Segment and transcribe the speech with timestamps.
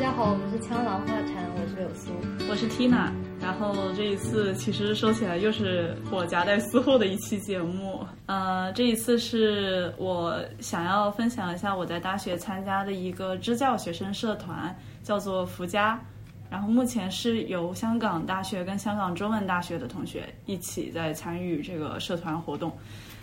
[0.00, 2.10] 大家好，我们是枪狼画禅，我是柳苏，
[2.48, 3.10] 我是 Tina。
[3.38, 8.02] 然后这一次其实说起来又是我夹带私货的一期节目。
[8.24, 16.00] 呃，这一次是我想要分享一下我在大学参加的一个支教学生社团，叫做福佳。
[16.48, 22.72] 然后目前是由香港大学跟香港中文大学的同学一起在参与这个社团活动。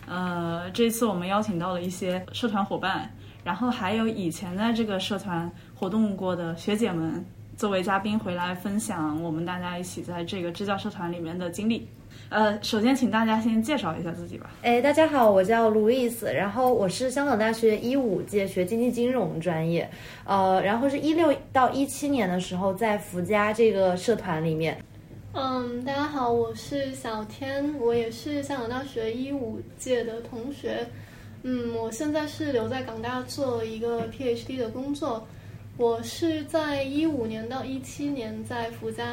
[0.05, 3.11] 呃，这次我们邀请到了一些社团伙伴，
[3.47, 7.23] 然后还有以前在这个社团活动过的学姐们
[7.55, 11.87] 作为嘉宾回来分享我们大家一起在这个支教社团里面的经历。
[12.27, 14.49] 呃，首先请大家先介绍一下自己吧。
[14.63, 19.89] 哎，大家好，我叫路易斯，然后我是香港大学一五届学经济金融专业，
[20.25, 24.77] 呃，然后是一六到一七年的时候在福家这个社团里面。
[25.31, 30.85] 嗯，大家好，我是小天，我也是香港大学一五届的同学。
[31.49, 35.25] 嗯，我现在是留在港大做一个 PhD 的工作。
[35.77, 39.07] 我是在一五年到一七年在福家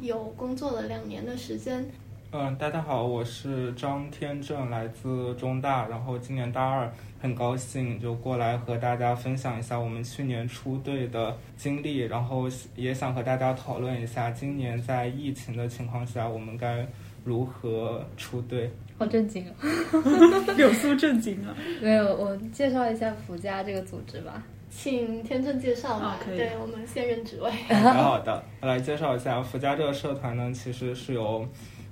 [0.00, 1.88] 有工作了两年的时间。
[2.32, 16.84] 嗯，大家好，我是张天正，来自中大，然后今年大二，很高兴就过来和大家分享一下我们去年出队的经历，然后也想和大家讨论一下今年在疫情的情况下我们该
[17.26, 18.70] 如何出队。
[18.96, 19.54] 好震惊啊！
[20.56, 21.54] 柳苏震惊啊！
[21.82, 26.18] 没有，我介绍一下福家这个组织吧，请天正介绍吧。
[26.24, 26.38] 可以。
[26.38, 27.50] 对我们现任职位。
[27.92, 31.46] 好的，我来介绍一下福家这个社团呢，其实是由。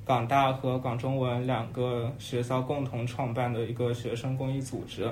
[0.07, 5.11] 港大和港中文两个学校共同创办的一个学生公益组织，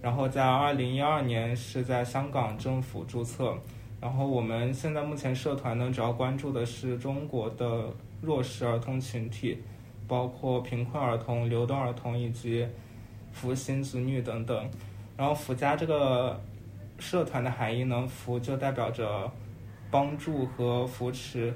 [0.00, 3.52] 然后在二零一二年是在香港政府注册。
[4.00, 7.86] 然后我们现在目前社团呢，主要关注的是中国的
[8.20, 9.62] 弱势儿童群体，
[10.06, 12.66] 包括贫困儿童、流动儿童以及
[13.32, 14.70] 扶贫子女等等。
[15.16, 16.40] 然后“福家”这个
[16.98, 19.30] 社团的含义呢，“福”就代表着
[19.90, 21.54] 帮助和扶持。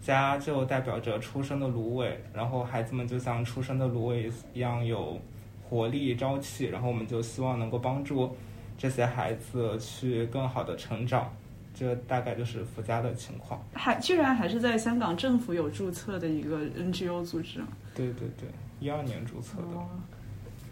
[0.00, 5.16] 家就代表着出生的芦苇，然后孩子们就像出生的芦苇一样有
[5.62, 8.36] 活力、朝气，然后我们就希望能够帮助
[8.76, 11.32] 这些孩子去更好的成长。
[11.74, 13.62] 这大概就是福家的情况。
[13.72, 17.60] 还居然还是在香港政府有注册的一个 NGO 组织。
[17.94, 18.48] 对对对，
[18.80, 19.64] 一二年注册的。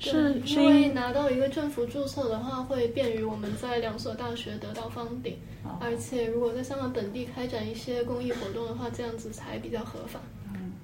[0.02, 5.36] 是因为拿到一个政府注册的话，会便于我们在两所大学得到方顶，
[5.78, 10.18] 而且如果在香港本地开展一些公益活动的话，这样子才比较合法。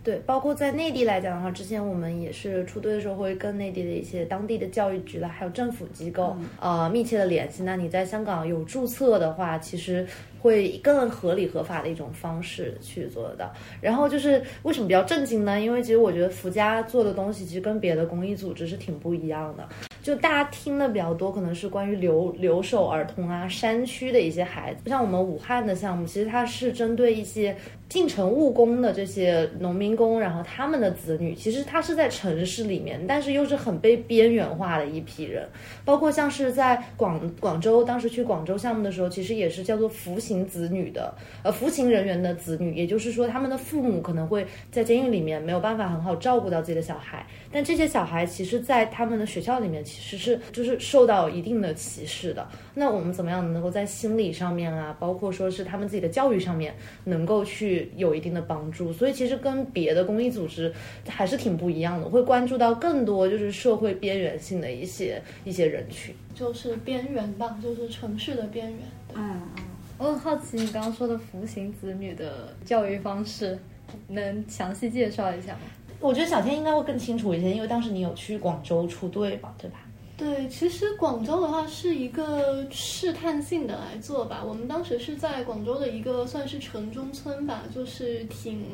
[0.07, 7.65] 对，包括在内地来讲的话，之前我们也是出队的时候会跟内地的一些当地的教育局啦，还有政府机构呃密切的联系。
[7.65, 10.07] 那你在香港有注册的话，其实
[10.39, 13.53] 会更合理合法的一种方式去做得到。
[13.81, 15.61] 然后就是为什么比较震惊呢？
[15.61, 19.69] 因为其实我觉得福家做的东西其实跟别的公益组织是挺不一样的。
[20.05, 27.57] 就大家听的比较多，可能是关于留留守儿童啊、山区的一些孩子，像我们武汉的项目，其实它是针对一些
[27.89, 35.49] 进城务工的这些农民工，然后他们的子女，其实他是在城市里面，但是又是很被边缘化的一批人。
[35.85, 49.77] 包括像是在广广州，当时去广州项目的时候，其实也是叫做服刑子女的，呃，服刑人员的子女，也就是说他们的父母可能会在监狱里面没有办法很好照顾到自己的小孩，但这些小孩其实，在他们的学校里面。
[49.85, 52.49] 其实是就是受到一定的歧视的。
[52.75, 58.93] 那我们怎么样能够在心理上面啊，包括说是他们自己的教育上面，能够去有一定的帮助？
[58.93, 60.73] 所以其实跟别的公益组织
[61.09, 68.79] 还是挺不一样的，会关注到更多就是社会边缘性的一些一些人群，就是边缘吧，就是城市的边缘。
[69.15, 69.65] 嗯嗯，
[69.99, 73.59] 我很好奇你刚刚说的服刑子女的教育方式，
[74.09, 75.61] 能详细介绍一下吗？
[75.99, 79.79] 我觉得小天应该会更清楚一些，因为当时你有去广州出队吧，对吧？
[80.17, 84.43] 对，其实广州的话是一个试探性的来做吧。
[84.43, 88.65] 我们当时是在广州的一个算是城中村吧，就是挺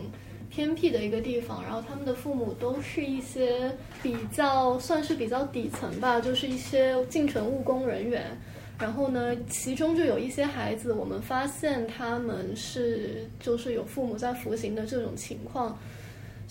[0.48, 1.60] 偏僻的一个地方。
[1.64, 8.24] 然后他们的父母都是一些比较算是比较底层吧，就是一些进城务工人员。
[8.78, 15.76] 然后呢，其中就有一些孩子，我们发现他们是就是有父母在服刑的这种情况。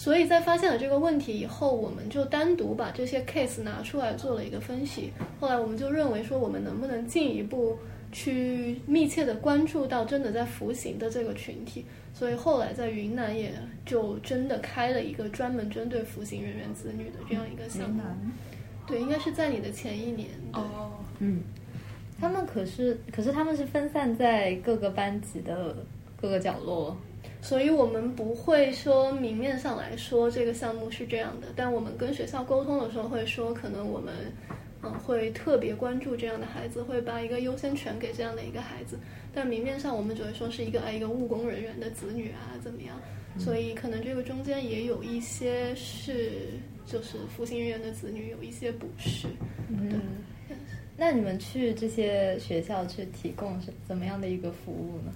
[0.01, 5.13] 所以在发现了这个问题以后，我们就单独把这些 case 拿出来做了一个分析。
[5.39, 7.77] 后来我们就认为说，我们能不能进一步
[8.11, 11.85] 去密切的关注到真的在服刑的这个群体？
[12.15, 13.53] 所以后来在云南也
[13.85, 18.01] 就真的开了一个专门针对服刑人员子女的这样一个项目。
[18.87, 20.29] 对，应该是在你的前一年。
[20.53, 21.43] 哦，嗯，
[22.19, 25.75] 他们可是可是他们是分散在各个班级的
[26.19, 26.97] 各个角落。
[27.41, 34.13] 所以我们不会说明面上来说这个项目是这样的，但我们跟学校沟通的时候会说，可能我们
[34.83, 38.97] 嗯，会特别关注这样的孩子，会把一个优先权给这样的一个孩子。
[39.33, 42.99] 但明面上我们只会说是一个哎一个务工人员的子女啊怎么样，
[43.39, 49.27] 所以可能这个中间也有一些是就是服刑人员的子女有一些不是。
[49.69, 50.01] 嗯，
[50.97, 55.11] 那你们去这些学校去提供是怎么样的一个服务呢？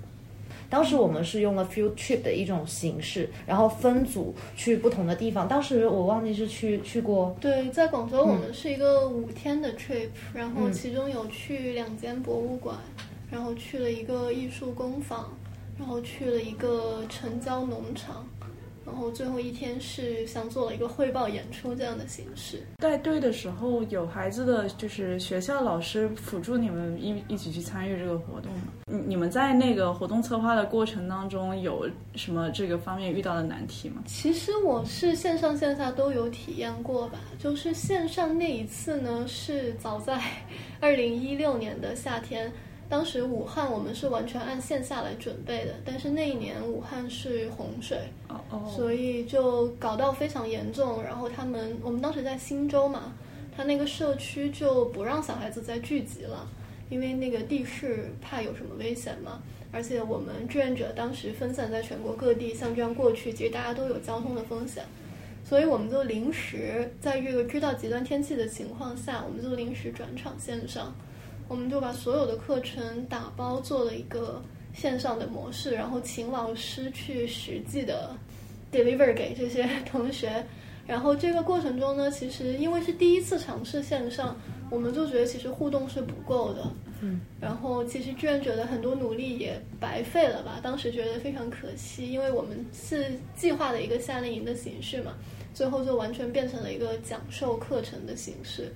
[0.70, 5.48] 当时我们是用了 field trip 的一种形式，然后分组去不同的地方。
[5.48, 12.78] 当时我忘记是去去过，对，在广州我们是一个五天的 trip，、然后其中有去两间博物馆，
[13.32, 15.32] 然后去了一个艺术工坊，
[15.78, 18.28] 然后去了一个城郊农场，
[18.86, 22.62] 然后最后一天是像做了一个汇报演出这样的形式。
[22.78, 28.68] 带队的时候有孩子的就是学校老师辅助你们一一起去参与这个活动吗？
[28.86, 34.04] 你你们在那个活动策划的过程当中有什么这个方面遇到的难题吗？
[34.06, 40.22] 其实我是线上线下都有体验过吧，就是线上那一次呢，是早在
[40.80, 42.52] 二零一六年的夏天，
[42.88, 47.98] 当时武汉我们是完全按线下来准备的，但是那一年武汉是洪水，
[48.28, 51.02] 哦哦，所以就搞到非常严重。
[51.04, 53.14] 然后他们，我们当时在新州嘛，
[53.56, 56.48] 他那个社区就不让小孩子再聚集了，
[56.90, 59.42] 因为那个地势怕有什么危险嘛。
[59.72, 64.86] 而且我们志愿者当时分散在全国各地，像这样过去，其实大家都有交通的风险，
[65.44, 70.96] 所以我们就临时在这个知道极端天气的情况下，我们就临时转场线上，
[71.48, 74.42] 我们就把所有的课程打包做了一个
[74.74, 78.16] 线上的模式，然后请老师去实际的
[78.72, 80.44] deliver 给这些同学。
[80.88, 84.38] 然后这个过程中呢，其实因为是第一次尝试线上，
[84.70, 86.72] 我们就觉得其实互动是不够的。
[87.02, 90.60] 嗯，然后其实志愿者的很多努力也白费了吧？
[90.62, 95.14] 当时觉得非常可惜，因为我们是计划的一个夏令营的形式嘛，
[95.54, 98.72] 最后就完全变成了一个讲授课程的形式，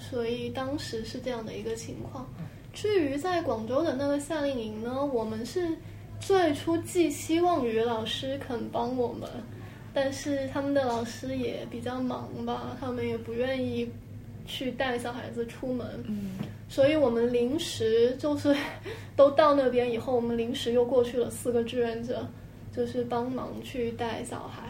[0.00, 2.26] 所以当时是这样的一个情况。
[2.72, 5.68] 至于在广州的那个夏令营呢，我们是
[6.18, 9.28] 最初寄希望于老师肯帮我们，
[9.92, 13.90] 但是他们的老师也比较忙吧，他们也不愿意
[14.46, 15.86] 去带小孩子出门。
[16.06, 16.30] 嗯，
[16.68, 18.54] 所以我们临时就是
[19.16, 22.26] 都到那边以后，我们临时又过去了四个志愿者，
[22.74, 24.62] 就是帮忙去带小孩。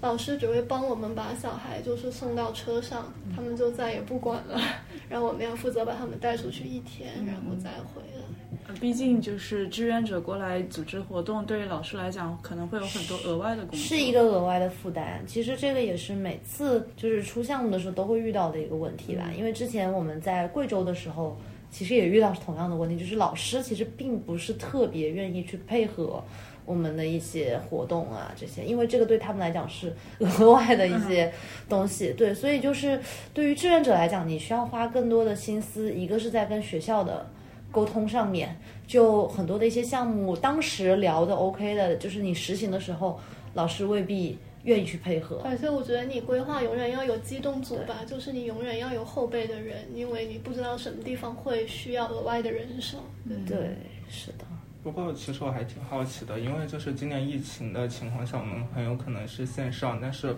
[0.00, 4.58] 老师只会帮我们把小孩就是送到车上，他们就再也不管了，
[5.08, 8.24] 然后我们要负责把他们带出去一天，然后再回来。
[8.66, 15.22] 呃毕竟就是志愿者过来组织活动，对于老师来讲可能会有很多额外的工作，是一个额外的负担。
[15.26, 19.30] 其实这个也是每次就是出项目的时候都会遇到的一个问题吧。
[19.36, 21.36] 因为之前我们在贵州的时候，
[21.70, 26.22] 其实也遇到同样的问题，就是老师其实并不是特别愿意去配合。
[26.64, 31.32] 我们的一些活动啊，这些，因为这个对他们来讲是额外的一些
[31.68, 33.00] 东西，对，所以就是
[33.34, 37.26] 对于志愿者来讲，你需要花更多的心思，一个是在跟学校的
[37.72, 43.18] 沟通上面，就很多的一些项目，当时聊的 OK 的，就是你实行的时候，
[43.54, 45.40] 老师未必愿意去配合。
[45.44, 52.98] 而且我觉得你规划永远要有机动组吧，就是你永远要有后备的人，因为你不知道什么地方会需要额外的人手。
[53.26, 53.76] 对，对，
[54.08, 54.44] 是的。
[54.82, 60.34] 不过其实我还挺好奇的，因为就是今年疫情的情况下，我们很有可能是线上，但是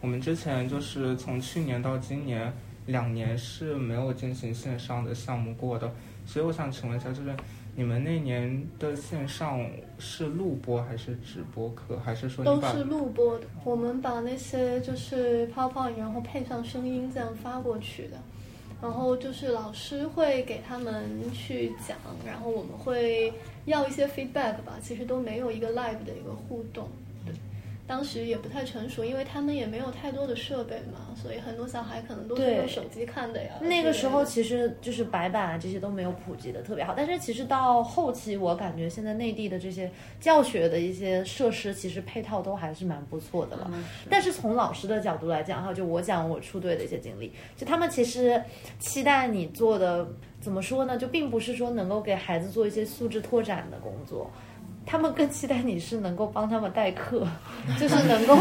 [0.00, 2.52] 我们之前就是从去年到今年
[2.86, 5.90] 两年是没有进行线上的项目过的，
[6.26, 7.34] 所以我想请问一下，就是
[7.74, 9.66] 你们那年的线上
[9.98, 13.46] 是录播还是直播课，还是说都是录播的。
[13.64, 18.18] 我们把那些就是泡泡然后配上声音这样发过去的。
[18.80, 23.32] 然后就是老师会给他们去讲，然后我们会
[23.68, 26.88] 要一些 feedback 吧，其实都没有一个 live 的一个互动。
[27.88, 33.54] 对，当时也不太成熟，因为他们也没有太多的设备嘛，所以很多小孩可能都是用手机看的呀。
[33.62, 39.90] 那个时候其实就是白板啊这些都没有普及的特别好，但是其实到后期我感觉现在内地的这些
[40.20, 43.70] 教学的一些设施其实配套都还是蛮不错的了。
[43.72, 48.42] 嗯但是从老师的角度来讲哈，就我讲我出队的一些经历，就他们其实
[48.78, 50.06] 期待你做的
[50.40, 50.98] 怎么说呢？
[50.98, 54.30] 就并不是说能够给孩子做一些素质拓展的工作。
[54.90, 57.28] 他们更期待你是能够帮他们代课，
[57.78, 58.34] 就是能够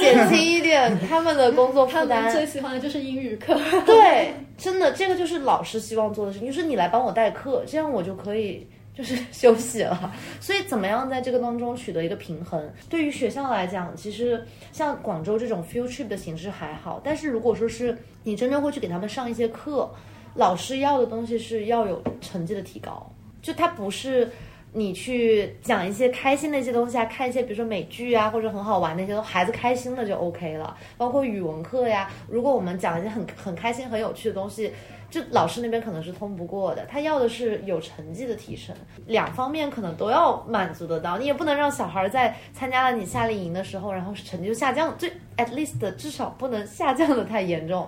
[0.00, 2.22] 减轻一点他们的工作负担他担。
[2.24, 3.54] 们最喜欢的就是英语课。
[3.86, 10.12] 对，真的，这个就是老师希望做的事情，就是你来帮我代课，这样我就可以就是休息了。
[10.40, 12.60] 所以，怎么样在这个当中取得一个平衡？
[12.90, 19.88] 对于学校来讲，其实像广州这种 field trip 的形式还好，但是如果说是你真正会去给他们上一些课，
[20.34, 23.08] 老师要的东西是要有成绩的提高，
[23.40, 24.28] 就他不是。
[24.74, 30.74] 你去讲一些开心的一些东西啊，看一些比如说美剧啊，或者很好玩的一些，孩子开心了就 OK 了。
[30.96, 34.72] 包括语文课呀，如果我们讲一些很很开心、很有趣的东西，
[35.12, 38.74] 就老师那边可能是通不过的，他要的是有成绩的提升，
[39.06, 41.18] 两方面可能都要满足得到。
[41.18, 47.86] 你也不能让小孩在参加了你夏令营的时候，然后成绩就下降，最 at least 至少不能下降的太严重，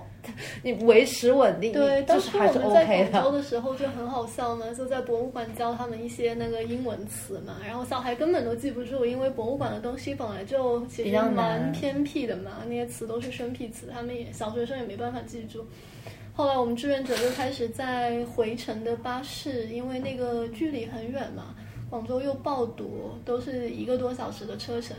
[0.63, 2.85] 你维持稳定，对，就当时是还是我们在。
[2.85, 15.67] 广州的时候就很好笑嘛，就在博物馆教他们一些那个英文词嘛，然后小孩根本都记不住，因为博物馆的东西本来就其实蛮偏僻的嘛，那些词都是生僻词，他们也小学生也没办法记住。
[16.37, 21.55] 后来我们志愿者就开始在回程的巴士，因为那个距离很远嘛，
[21.89, 24.97] 广州又爆堵，都是一个多小时的车程，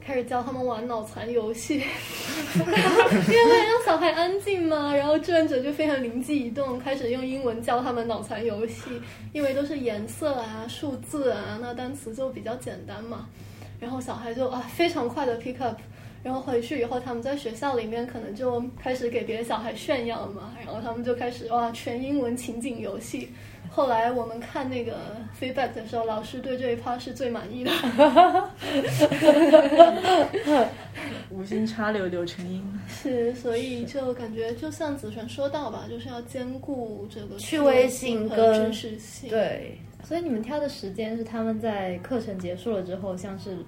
[0.00, 1.74] 开始教他们玩脑残游戏，
[2.56, 8.84] 因为为了让小孩安静嘛，然后志愿者就非常灵机一动，开始用英文教他们脑残游戏，
[9.34, 13.28] 因为都是颜色啊、数字啊，那单词就比较简单嘛，
[13.78, 15.78] 然后小孩就啊非常快的 pick up。
[16.22, 23.28] 然后回去以后，他们在学校里面可能就开始给别的小孩炫耀嘛，然后他们就开始哇全英文情景游戏。
[23.70, 24.96] 后来我们看那个
[25.38, 27.70] feedback 的时候，老师对这一趴是最满意的。
[31.30, 32.64] 无心插柳柳成荫。
[32.88, 43.58] 是，所以就感觉就像子璇说到吧，就是要兼顾这个趣味性和跟真实性。，对，所以你们挑的时间是他们在课程结束了之后，像是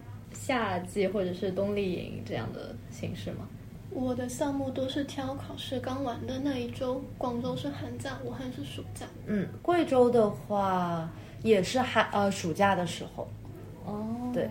[0.50, 3.46] 夏季或者是冬令营这样的形式吗？
[3.88, 9.06] 我的项目都是挑考试刚完的那一周，广州是寒假，武汉是暑假。
[9.26, 11.08] 嗯，贵州的话
[11.44, 13.28] 也是寒呃暑假的时候，
[13.84, 14.04] 哦，
[14.34, 14.50] 对，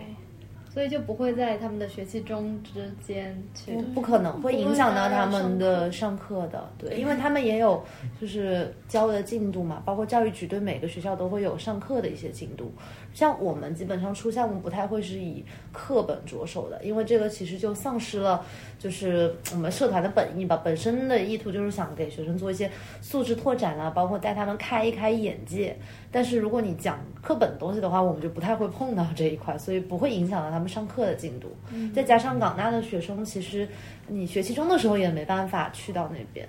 [0.74, 7.84] 所以就不会在他们的学期中之间去不不可能会影响到他们的上课的，对，因为他们也有
[8.22, 12.72] 就是教的进度嘛，包括教育局对每个学校都会有上课的一些进度。
[13.14, 18.46] 像我们基本上出项目不太会是以课本着手的，因为这个其实就丧失了
[18.78, 20.62] 就是我们社团的本意吧。
[20.64, 22.70] 本身的意图就是想给学生做一些
[23.02, 25.76] 素质拓展啊，包括带他们开一开眼界。
[26.12, 31.50] 但是如果你讲课本的东西的话，我们就不太会碰到这一块，所以不会影响到他们上课的进度。
[31.94, 33.68] 再加上港大的学生，其实
[34.08, 36.48] 你学期中的时候也没办法去到那边。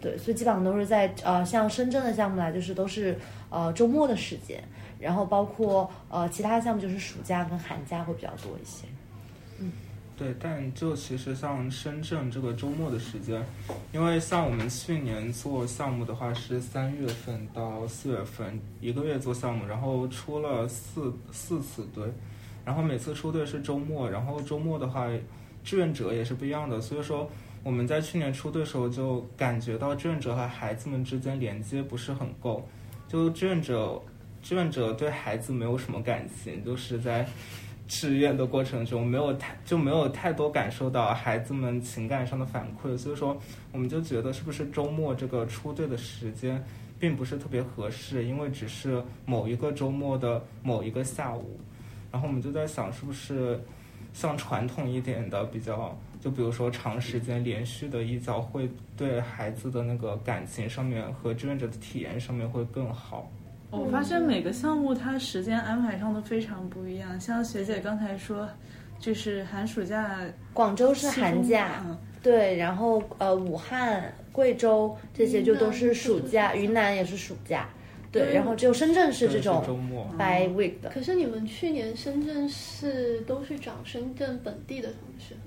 [0.00, 3.14] 对，所以基本上都是在呃，像深圳的项目来，就是都是
[3.50, 4.62] 呃周末的时间，
[5.00, 8.86] 然后包括呃其他项目就是暑假跟寒假会比较多一些。
[9.58, 9.72] 嗯
[10.16, 13.42] 对，但就其实像深圳这个周末的时间，
[13.90, 22.04] 因为像我们去年做项目的话是三月份到四月份一个月做项目，然后出了四四次队，
[22.66, 25.08] 然后每次出队是周末，然后周末的话
[25.64, 27.26] 志愿者也是不一样的，所以说
[27.64, 32.62] 我们在去年出队的时候就感觉到志愿者和孩子们之间连接不是很够，
[33.08, 33.98] 就志愿者
[34.42, 37.26] 志愿者对孩子没有什么感情，就是在。
[37.92, 43.36] 志愿的过程中，没有太就没有太多感受到孩子们情感上的反馈，所以说
[43.72, 46.64] 我们就觉得是不是周末这个出队的时间
[47.00, 51.58] 并不是特别合适，因为只是某一个周末的某一个下午，
[52.12, 53.60] 然后我们就在想是不是
[54.12, 63.28] 像传统一点的比较，就比如说长时间连续的一教会对孩子的那个感情上面和志愿者的体验上面会更好。
[63.70, 68.48] 我发现每个项目它时间安排上都非常不一样，像学姐刚才说，
[68.98, 70.20] 就是寒暑假，
[70.52, 77.68] 广州是寒假，嗯对，然后呃武汉、贵州这些就都是暑假，云南也是暑假，
[78.12, 80.90] 对，然后只有深圳是这种周末，by week 的。
[80.90, 85.40] 可是你们去年深圳是都是找深圳本地的同学吗？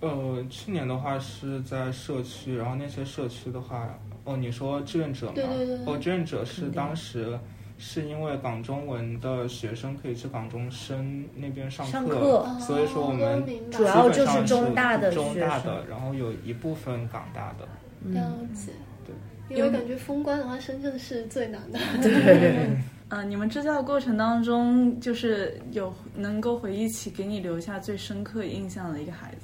[0.00, 5.32] 呃，去年的话是在社区，然后那些社区的话，哦，你说志愿者吗？
[5.34, 7.38] 对对对哦，志愿者是当时
[7.86, 17.68] 是因为港中文的学生可以去港中深那边上上课哦所以说我们主要就是中大的中大学的，然后有一部分港大的。
[18.10, 18.72] 了解。
[19.06, 21.78] 对，因为感觉封关的话，深圳是最难的。
[22.00, 22.70] 对，
[23.10, 29.43] 呃，你们支教过程当中，就是有能够回忆起给你留下最深刻印象的一个孩子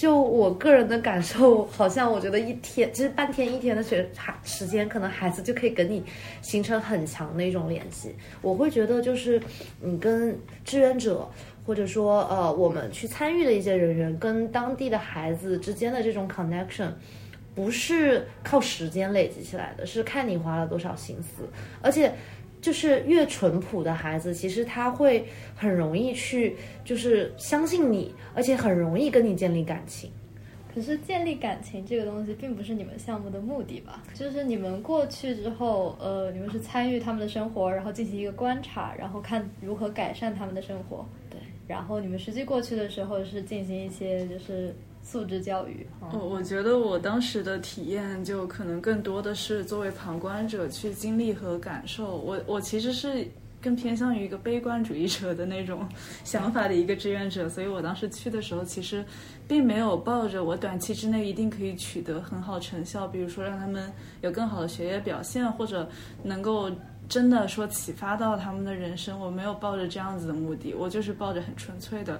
[0.00, 6.02] 就我个人的感受，好像我觉得一天， 其实半天一天的学孩时间，可能孩子就可以跟你
[6.40, 8.14] 形成很强的一种联系。
[8.40, 9.38] 我会觉得，就是
[9.78, 11.28] 你跟志愿者，
[11.66, 16.92] 或者说呃，我们去参与的一些人员，跟当地的孩子之间的这种 connection。
[17.52, 21.42] 不是靠时间累积起来的，是看你花了多少心思，
[21.82, 22.10] 而且
[22.60, 25.24] 就是越淳朴的孩子，其实他会
[25.54, 30.10] 很容易去就是相信你，而且很容易跟你建立感情。
[30.72, 34.04] 可是建立感情这个东西并不是你们项目的目的吧？
[34.14, 41.04] 就是你们过去之后，呃，你们是参与他们的生活，然后进行一个观察，然后看如何改善他们的生活。
[41.28, 45.86] 对然后你们实际过去的时候是进行一些就是素质教育。
[46.12, 52.16] 我我觉得我当时的体验就可能更多的是作为旁观者去经历和感受。
[52.16, 53.26] 我我其实是。
[53.62, 55.86] 更偏向于一个悲观主义者的那种
[56.24, 59.04] 想法的一个志愿者，所以我当时去的时候，其实
[59.46, 63.92] 并没有抱着我短期之内一定可以取得很好成效，比如说让他们
[64.22, 65.86] 有更好的学业表现，或者
[66.22, 66.70] 能够
[67.06, 69.20] 真的说启发到他们的人生。
[69.20, 72.18] 我没有抱着这样子的目的，我就是抱着很纯粹的，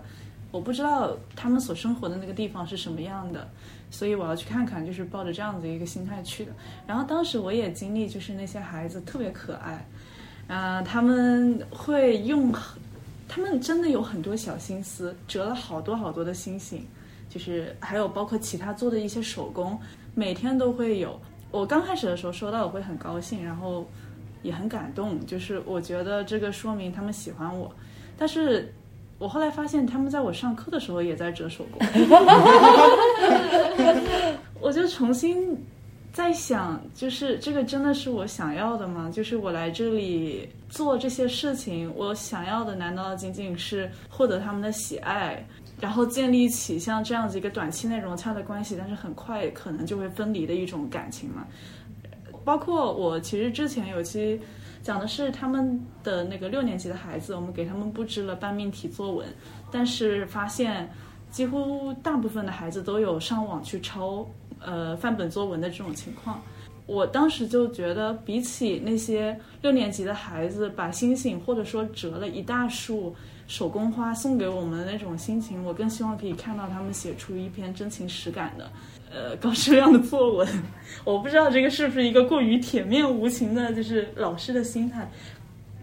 [0.50, 3.48] 我不知道他们所生活的那个地方是什么样的，
[3.90, 6.52] 所以我要去看看，就是抱着这样子一个心态去的。
[6.86, 9.86] 然后当时我也经历，就是那些孩子特别可爱。
[10.48, 12.52] 啊，他们会用，
[13.28, 16.84] 他们真的有很多小心思，折了好多好多的星星，
[17.28, 19.78] 就是还有包括其他做的一些手工，
[20.12, 21.16] 每天都会有。
[21.52, 23.86] 我刚开始的时候收到我会很高兴，然后
[24.42, 27.72] 也很感动，就是我觉得这个说明他们喜欢我。
[28.18, 28.74] 但是
[29.20, 31.86] 我后来发现他们在我上课的时候也在折手工，
[34.60, 35.56] 我就重新。
[36.12, 39.08] 在想，就是这个真的是我想要的吗？
[39.12, 45.46] 就是我来这里做这些事情，我想要的难道仅仅是获得他们的喜爱，
[45.80, 51.46] 然后建立起像这样子一个短期内融洽的关系，但是很快可能就会分离的一种感情吗？
[52.44, 54.40] 包括我其实之前有期
[54.82, 59.26] 讲的是他们的那个六年级的孩子，我们给他们布置了半命题作文，
[59.70, 60.90] 但是发现
[61.30, 64.26] 几乎大部分的孩子都有上网去抄。
[64.62, 66.38] 呃，范本作文的这种情况，
[66.84, 78.70] 我当时就觉得，比起那些六年级的孩子把星星或者说折了一大束手工花送给我们的那种心情，我更希望可以看到他们写出一篇真情实感的，
[79.10, 80.48] 呃，高质量的作文。
[81.04, 85.10] 我不知道这个是不是一个过于铁面无情的，就是老师的心态，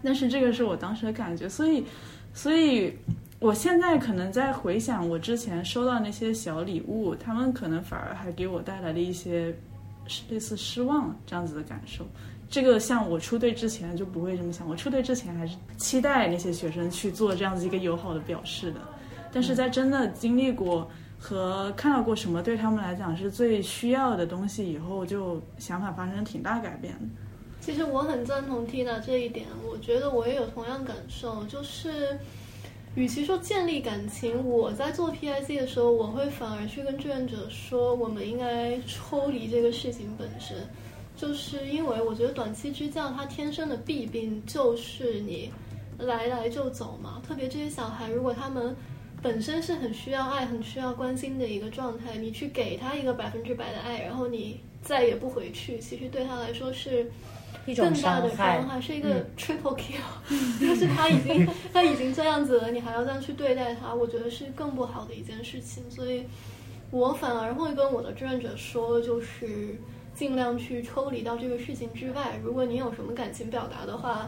[0.02, 1.84] 但是这个是我当时的感觉，所以，
[2.32, 2.92] 所以。
[3.40, 9.54] 我现在可能在回想我之前收到那些小礼物，他们可能反而还给我带来了一些
[10.28, 12.04] 类似失望这样子的感受。
[12.50, 18.80] 这个像我出队之前就不会这么想，我出队之前还是期待那些学生去做这样子一个友好的表示的。
[19.32, 26.94] 但是在真的经历过和看到过什么对他们来讲是最需要的东西以后，就想法发生挺大改变。
[27.60, 32.18] 其实我很赞同 Tina 这一点，我觉得我也有同样感受，就是。
[32.94, 40.56] 与其说建立感情，我在做 PIC 的时候，我会反而去跟志愿者说，我们应该抽离这个事情本身，
[41.14, 45.52] 就是因为我觉得短期支教它天生的弊病就是你
[45.98, 48.74] 来来就走嘛，特别这些小孩，如果他们
[49.22, 57.10] 本身是很需要爱、很需要关心的一个状态，你去给他一个百分之百的爱，然后你再也不回去，其实对他来说是。
[57.76, 60.00] 更大的伤害是一个 triple kill，
[60.58, 65.84] 就是他已经他已经这样子了，你还要这样去对待他，我觉得是更不好的一件事情。
[65.90, 66.24] 所以，
[66.90, 69.76] 我反而会跟我的志愿者说，就是
[70.14, 72.40] 尽量去抽离到这个事情之外。
[72.42, 74.26] 如果你有什么感情表达的话，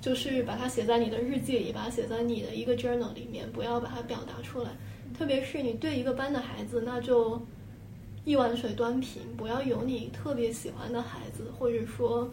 [0.00, 4.70] 就是把它写在你的日记里，把它写在你的一个 journal 里面，不要把它表达出来。
[5.16, 7.40] 特别是你对一个班的孩子，那就
[8.24, 12.30] 一碗水端平，不要有你特别喜欢的孩子，或者说。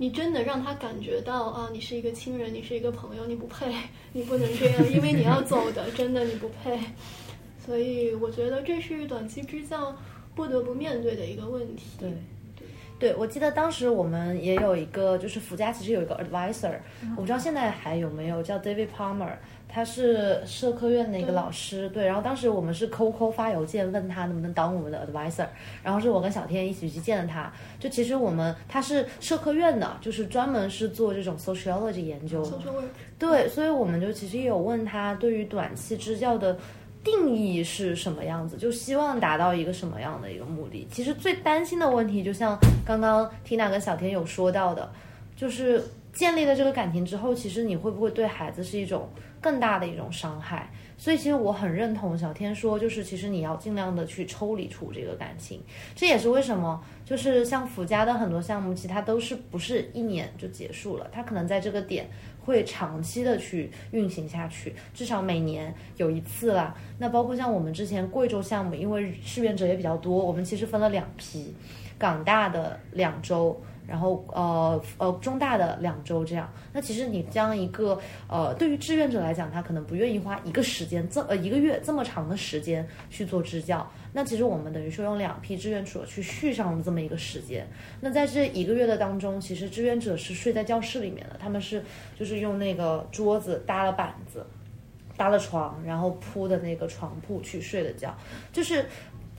[0.00, 3.74] 你真的让他感觉到啊，你是一个亲人，你是一个朋友，你不配，
[4.12, 6.78] 你不能这样，因为你要走的，真的你不配。
[7.66, 9.96] 所以我觉得这是短期支教
[10.36, 11.86] 不得不面对的一个问题。
[11.98, 12.12] 对，
[12.98, 16.74] 对，我记得当时我们也有一个，就是福佳其实有一个 advisor，
[17.16, 19.32] 我不知道现在还有没有叫 David Palmer。
[19.70, 25.46] 他是社科院的一个老师，对，然后当时我们是 QQ 发邮件问他能不能当我们的 advisor，
[25.82, 27.52] 然后是我跟小天一起去见了他。
[27.78, 32.42] 就其实我们他是社科院的，就是专门是做这种 sociology 研究。
[33.18, 36.56] 对，所以我们就其实也有问他对于短期支教的
[37.10, 40.86] 定义是什么样子，就希望达到一个什么样的一个目的。
[40.90, 44.90] 其实最担心的问题，就像刚刚 Tina 跟小天有说到的，
[45.34, 49.08] 就是建立了这个感情之后，其实你会不会对孩子是一种。
[49.40, 55.62] 更大的一种伤害，所以其实我很认同小天说，就是其实你要尽量的去抽离出这个感情，
[55.94, 62.10] 这也是为什么，就是像福家的很多项目，其实它都是不是一年就结束了，它可能在这个点
[62.48, 66.74] 会长期的去运行下去，至少每年有一次啦。
[66.96, 71.54] 那包括像我们之前贵州项目，因为志愿者也比较多，我们其实分了两批，
[71.98, 73.60] 港大的两周。
[73.88, 77.98] 然后呃呃中大的两周这样，那其实你将一个
[78.28, 87.66] 呃对于志愿者来讲，他可能不愿意花一个时间这呃一个月这么长的时间去做支教，那其实我们等于说用两批志愿者去续上了这么一个时间。
[87.98, 91.82] 那在这一个月的当中，其实志愿者是睡在教室里面的，他们是
[92.14, 94.44] 就是用那个桌子搭了板子。
[95.16, 98.16] 搭了床，然后铺的那个床铺去睡的觉，
[98.52, 98.86] 就是。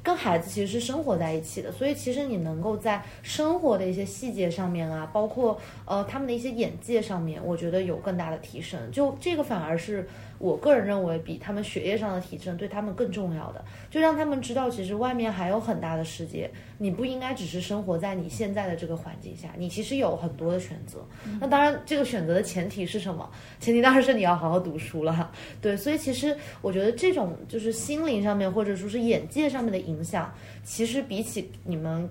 [0.01, 8.79] 跟孩子其实是生活在一起的，所以其实你能够在生活的一些细节上面啊，包括呃他们的一些眼界上面，我觉得有更大的提升。
[8.91, 10.07] 就这个反而是
[10.39, 21.05] 我个人认为比他们学业上的提升对他们更重要的，就让他们知道其实外面还有很大的世界，你不应该只是生活在你现在的这个环境下，你其实有很多的选择。
[21.39, 23.29] 那当然，这个选择的前提是什么？
[23.59, 25.31] 前提当然是你要好好读书了。
[25.61, 32.09] 对，所以其实我觉得这种就是心灵上面或者说是眼界上面的影响，其实比起你们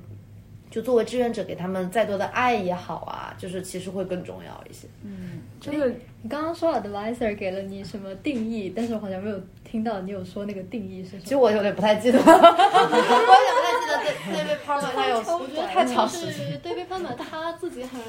[0.70, 4.86] 就作为志愿者给他们再多的爱也好啊，就是其实会更重要一些。
[5.02, 11.22] 嗯这个你刚刚说 advisor 给了你什么定义，但是我好像没有听到你有说那个定义是什么。
[11.22, 12.44] 其实我有点不太记得， 我有点
[13.54, 13.94] 不太记得
[14.36, 16.32] David Palmer 他有，我觉得太就长时间。
[16.32, 18.00] 是 David Palmer 他自己很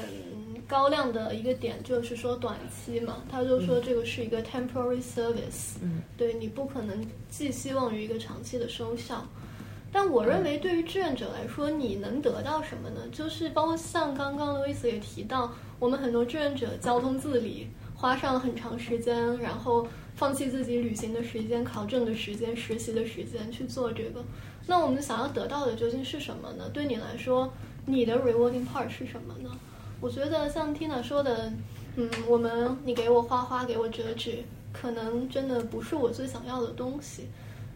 [0.66, 9.24] 高亮的一个点，就是说短期嘛，他就说这个是一个 temporary service，嗯，对你不可能寄希望于一个长期的收效。
[9.92, 13.00] 但我认为，对于志愿者来说，你能得到什么呢？
[13.12, 17.68] 就是包括像刚刚 Louis 也提到，我们很多志愿者交通自理，
[18.00, 24.24] 花上了很长时间，然后放弃自己旅行的时间、考证的时间、实习的时间去做这个。
[24.66, 26.70] 那我们想要得到的究竟是什么呢？
[26.72, 27.52] 对你来说，
[27.84, 29.50] 你的 rewarding part 是什么呢？
[30.00, 31.52] 我觉得像 Tina 说的，
[31.96, 37.28] 嗯，我们你给我花花，给我折纸，可能真的不是我最想要的东西。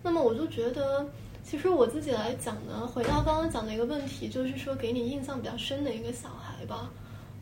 [0.02, 1.06] 那么我就觉得，
[1.42, 6.90] 其实我自己来讲呢，回到刚刚讲的一个问题，就是说给你印象比较深的一个小孩吧，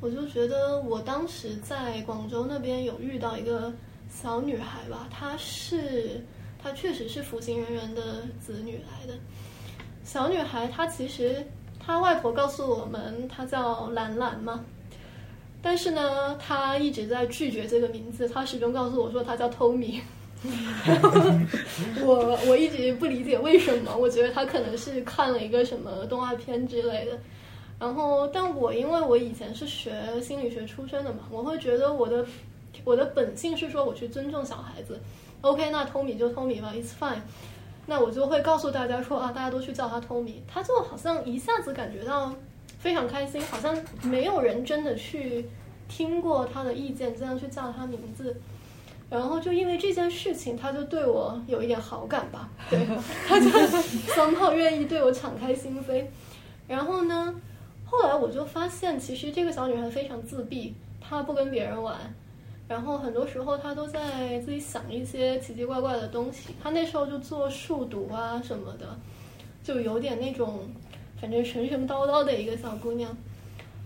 [0.02, 3.72] 我就觉得我当时在广州那边有遇到一个
[4.10, 6.20] 小女孩吧，她是
[6.60, 9.14] 她确实是服刑人员的子女来的。
[10.02, 11.46] 小女孩她其实
[11.78, 14.64] 她外婆告诉我们，她叫兰兰嘛。
[15.62, 20.00] 但是呢，她一直在拒绝这个名字，她始终告诉我说她叫 Tommy。
[22.04, 27.16] 我我一直不理解为什么，我觉得她可能是看了一个什么动画片之类的。
[27.82, 32.24] 然后，但我因为我以前是学心理学出身的嘛，我会觉得我的
[32.84, 35.00] 我的本性是说我去尊重小孩子。
[35.40, 37.18] OK，那 Tommy 就 Tommy 吧，It's fine。
[37.86, 40.34] 那我就会告诉大家说啊，大家都去叫他 Tommy。
[40.46, 42.32] 他就好像一下子感觉到
[42.78, 45.44] 非常开心，好像没有人真的去
[45.88, 48.40] 听过他的意见，这样去叫他名字。
[49.10, 52.78] 然后就因为这件事情，他就对我有一点好感吧，对，
[53.26, 53.50] 他就
[54.14, 56.04] 双炮愿意对我敞开心扉。
[56.68, 57.34] 然后呢，
[57.92, 61.94] 后来我就发现，其实这个小女孩非常自闭，她不跟别人玩，
[62.66, 66.54] 然后很多时候她都在自己想一些奇奇怪怪的东西。
[66.62, 68.98] 她那时候就做数独啊什么的，
[69.62, 70.60] 就有点那种
[71.20, 73.14] 反正神神叨叨的一个小姑娘。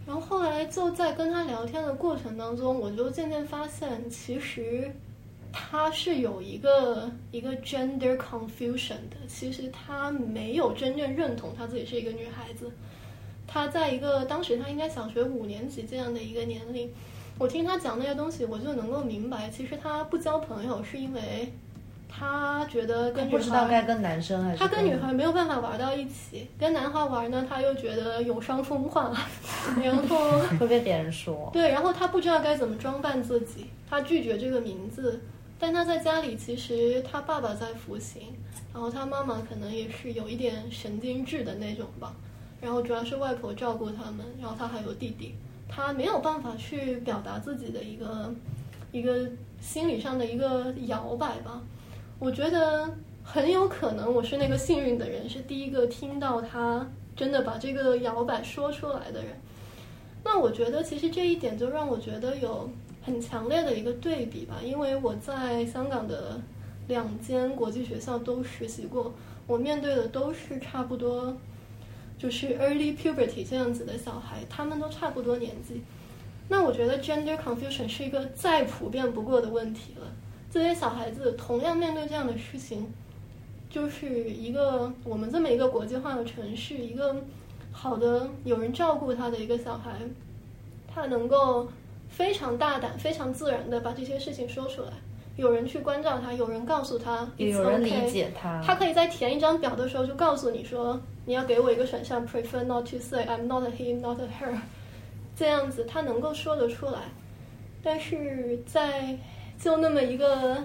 [0.07, 4.89] 然后后来就在跟她聊天的过程当中，我就渐渐发现，其实。
[5.59, 12.71] 她是有一个一个 gender confusion 的，其实她没有真正认同她自己是一个女孩子。
[13.47, 16.91] 她在一个当时他应该小学五年级这样的一个年龄，
[17.39, 21.53] 我听他讲那些东西，我就能够明白，其实他不交朋友是因为
[22.09, 29.15] 他觉得跟女不知道该，跟男生还是他跟女孩没有办法玩到一起，跟男孩玩呢，他又觉得有伤风化，
[29.83, 30.39] 然后。
[30.59, 31.51] 会被别人说。
[31.53, 35.21] 对，然后他不知道该怎么装扮自己，他拒绝这个名字，
[35.59, 38.35] 但他在家里其实他爸爸在服刑，
[38.73, 42.15] 然后他妈妈可能也是有一点神经质的那种吧，
[42.61, 45.35] 然后主要是外婆照顾他们，然后他还有弟弟，
[45.69, 48.35] 他没有办法去表达自己的一个
[48.93, 49.29] 一个
[49.61, 51.63] 心理上的一个摇摆吧，
[52.19, 52.91] 我觉得
[53.23, 59.39] 很有可能我是那个幸运的人，是第一个听到他真的把这个摇摆说出来的人。
[60.25, 62.69] 那我觉得其实这一点就让我觉得有
[63.03, 66.41] 很强烈的一个对比吧，因为我在香港的
[66.89, 69.13] 两间国际学校都实习过，
[69.47, 71.37] 我面对的都是差不多
[72.19, 75.83] 就是 early puberty 这样子的小孩，他们都差不多年纪。
[76.49, 80.07] 那我觉得 gender confusion 是一个再普遍不过的问题了。
[80.51, 82.87] 这些小孩子同样面对这样的事情，
[83.69, 87.17] 就是一个我们这么一个国际化的城市，一个
[87.73, 89.99] 好的有人照顾他的一个小孩，
[90.87, 91.69] 他能够
[92.09, 94.93] 非常大胆、非常自然的把这些事情说出来，
[95.37, 98.63] 有人去关照他，有人告诉他，也有人理解他。
[98.63, 104.57] 他可以在填一张表的时候就告诉你说，你要给我一个选项，prefer not to say I'm not him, not her，
[105.37, 107.01] 这样子他能够说得出来。
[107.83, 109.19] 但是在
[109.61, 110.57] 就那么一个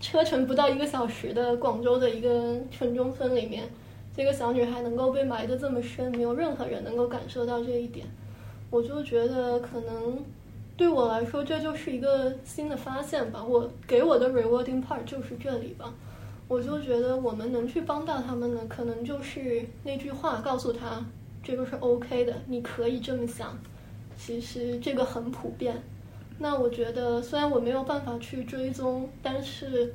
[0.00, 3.64] 车程不到一个小时的广州的一个城中村里面，
[4.16, 8.06] 这个小女孩能够被埋得这么深，没有任何人能够感受到这一点，
[8.70, 10.18] 我就觉得可能
[10.76, 13.44] 对我来说，这就是一个新的发现吧。
[13.44, 15.94] 我给我的 rewarding part 就是这里吧。
[16.48, 21.04] 我就觉得我们能去帮到他们呢，可能就是那句话告诉他，
[21.42, 23.56] 这个是 OK 的，你可以这么想。
[24.16, 25.80] 其实这个很普遍。
[26.38, 29.92] 那我觉得，虽然我没有办法去追踪，但是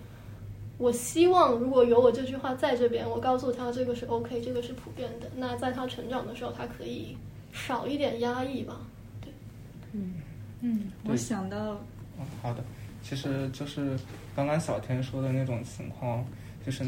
[0.77, 5.27] 我希望如果有我这句话在这边，我告诉他这个是 OK，这个是普遍的。
[5.35, 7.17] 那在他成长的时候，他可以
[7.51, 8.81] 少一点压抑吧。
[9.21, 9.31] 对，
[9.93, 10.21] 嗯
[10.61, 11.81] 嗯，我想到，
[12.19, 12.63] 嗯，好的，
[13.01, 13.97] 其实就是
[14.35, 16.25] 刚刚小天说的那种情况，
[16.65, 16.83] 就是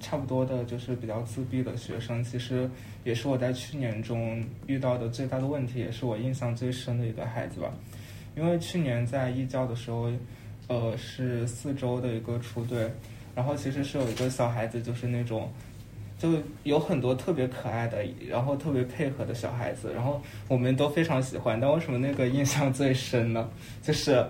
[0.00, 2.68] 差不多的，就是比较自闭的学生，其实
[3.04, 7.72] 也是我在去年中遇到的最大的问题，也是我印象最深的一个孩子吧。
[8.36, 10.10] 因为去年在义教的时候，
[10.66, 12.90] 呃，是四周的一个出队，
[13.34, 15.52] 然后其实是有一个小孩子，就是那种，
[16.18, 16.30] 就
[16.64, 21.60] 有很多特别可爱的，然后特别配合的小孩子，然后我们都非常喜欢。
[21.60, 23.48] 但为什么那个印象最深呢？
[23.82, 24.26] 就是。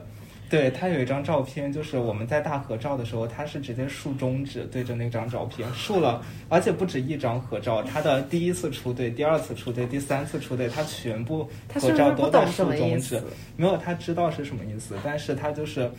[0.53, 13.19] 对他有一张照片，就是我们在大合照的时候，他是直接竖中指对着那张照片竖了，而且不止一张合照，他的第一次出队、第二次出队、第三次出队，他全部合照都在竖中指。
[13.57, 15.91] 没有，他知道是什么意思，但是他就是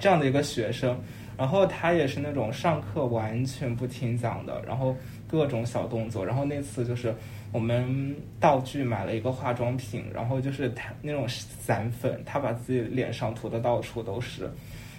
[0.00, 0.98] 这样的一个学生，
[1.38, 4.96] 然后他也是那种上课完全不听讲的，然后
[5.28, 7.14] 各种小动作，然后那次就是。
[7.52, 14.50] 我们道具买了一个化妆品，然后就是他那种散粉，他把自己脸上涂的到处都是，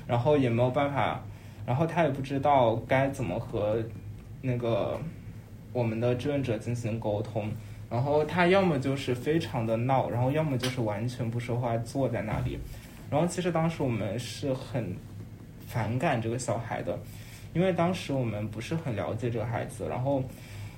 [0.06, 1.20] 然后也没有办法，
[1.66, 3.84] 然后他也不知道该怎么和
[4.39, 5.00] 那个
[5.74, 7.50] 我们的志愿者进行沟通，
[7.89, 12.60] 然后他要么就是非常的闹，然后要么就是完全不说话，坐在那里，
[13.10, 14.96] 然后其实当时我们是很
[15.66, 17.00] 反感这个小孩的，
[17.56, 20.24] 因为当时我们不是很了解这个孩子，然后。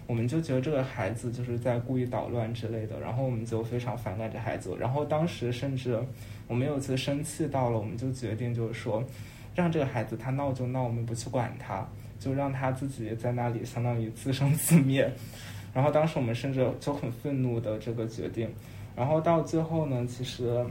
[0.08, 4.76] 我们就觉得这个孩子就是在故意捣乱之类的，然后我们就非常反感这孩子。
[4.80, 6.00] 然后当时甚至
[6.48, 9.04] 我们有次生气到了，我们就决定就是说，
[9.56, 11.88] 让这个孩子他闹就闹，我们不去管他，
[12.20, 15.12] 就让他自己在那里相当于自生自灭。
[15.74, 18.48] 然后当时我们甚至就很愤怒的这个决定。
[18.96, 20.66] 然后到最后呢，其实，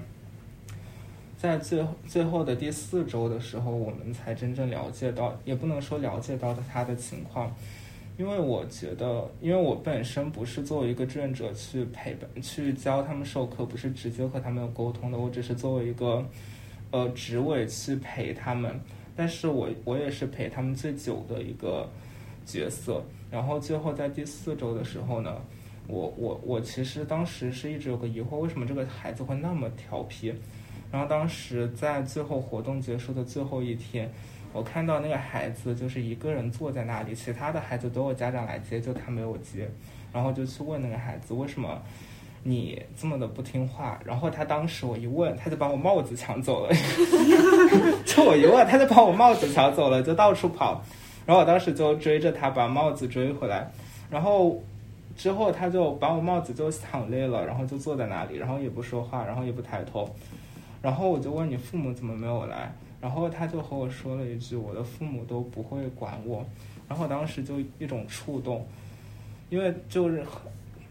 [1.36, 7.52] 在最最后的第四周的时候，我们才真正了解到，也不能说了解到的他的情况。
[8.16, 16.24] 因为我觉得，因为我本身不是作为一个志愿者去陪伴、去教他们授课，不是直接和他们有沟通的，我只是作为一个
[16.92, 18.80] 呃职位去陪他们。
[19.16, 21.88] 但是我我也是陪他们最久的一个
[22.46, 23.02] 角色。
[23.32, 25.42] 然后最后在第四周的时候呢，
[25.88, 30.32] 我我我其实当时是一直有个疑惑，为什么这个孩子会那么调皮？
[30.92, 34.08] 然后当时在最后活动结束的最后一天。
[34.54, 39.68] 我看到那个孩子就是一个人坐在那里，其他的孩子都有家长来接，就他没有接，
[40.12, 41.82] 然后就去问那个孩子为什么
[42.44, 43.98] 你这么的不听话。
[44.04, 46.72] 然后他当时我一问，他就把我帽子抢走了，
[48.06, 50.80] 就我一问，他就把我帽子抢走了，就到处跑。
[51.26, 53.68] 然后我当时就追着他把帽子追回来，
[54.08, 54.62] 然后
[55.16, 60.08] 之后他就把我帽子就抢累了，然后就坐在那里，然后也不说话，然后也不抬头。
[60.80, 62.72] 然后我就问你父母怎么没有来？
[63.04, 66.42] 然后他就和我说了一句：“我的父母都不会管我。”
[66.88, 68.66] 然后当时就一种触动，
[69.50, 70.24] 因为就是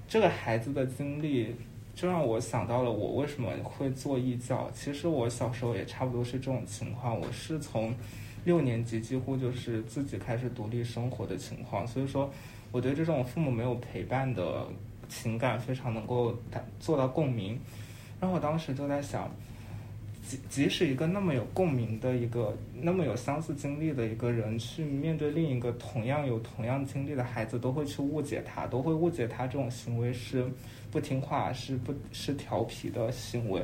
[0.08, 1.56] 这个孩子的经历，
[1.96, 4.70] 就让我想到了我为什么会做义教。
[4.76, 7.92] 其实我小时候也差不多是这种情况，我是从
[8.46, 12.30] 六年级几乎就是自己开始独立生活的情况，所以说
[12.72, 14.68] 我对这种父母没有陪伴的
[15.10, 16.38] 情感非常能够
[16.80, 17.60] 做到共鸣。
[18.20, 19.32] 然后我当时就在想。
[20.26, 30.46] 即即使一个那么有共鸣的一个、那么有相似经历的一个人，去面对另一个同样有同样经历的孩子，都会去误解他，都会误解他这种行为是
[30.90, 33.60] 不听话、是不是调皮的行为。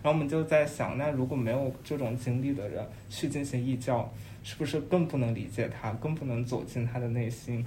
[0.00, 4.08] 然后我们就在想，那如果没有这种经历的人去进行义教，
[4.44, 7.66] 是不是更不能理解他，更不能走进他的内心？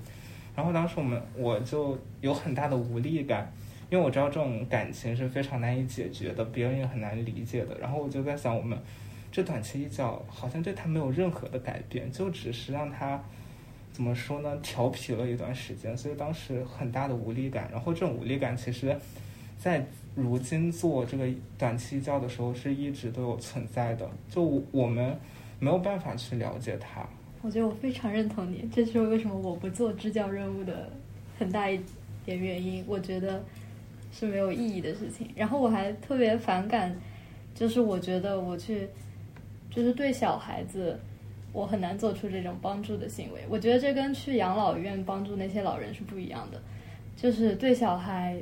[0.56, 3.52] 然后当时我们我就有很大的无力感。
[3.92, 7.78] 因为我知道这种感情是非常难以解决的，别人也很难理解的。
[7.78, 8.78] 然后我就在想，我们
[9.30, 13.22] 这短期一教好像对他没有任何的改变，就只是让他
[13.92, 15.96] 怎么说呢，调皮了一段时间。
[15.98, 17.68] 所以当时很大的无力感。
[17.70, 18.98] 然后这种无力感，其实，
[19.60, 21.28] 在如今做这个
[21.58, 24.10] 短期教的时候，是一直都有存在的。
[24.30, 25.14] 就我们
[25.60, 27.06] 没有办法去了解他。
[27.42, 30.90] 我觉得我非常认同你，这就是为什么我不做支教任务的
[31.38, 31.78] 很大一
[32.24, 32.86] 点原因。
[32.88, 33.44] 我觉得。
[34.12, 35.30] 是没有意义的事情。
[35.36, 36.96] 然后我还特别反感，
[37.56, 38.88] 就是我觉得我去，
[39.70, 41.00] 就是对小孩子，
[41.54, 43.42] 我很难做出这种帮助的行为。
[43.50, 46.62] 我觉得这跟去养老院帮助那些老人是不一样的。
[47.16, 48.36] 就是对小孩，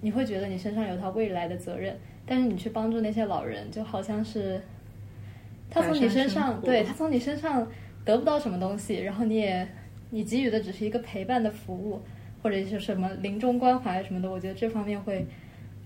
[0.00, 4.60] 你会觉得你身上有他未来的责任，但是你去帮助那些老人，就好像是
[5.68, 7.66] 他从你身上，对他从你身上
[8.04, 9.66] 得不到什么东西，然后你也
[10.10, 12.00] 你给予的只是一个陪伴的服务，
[12.46, 15.26] 或者是什么临终关怀什么的，我觉得这方面会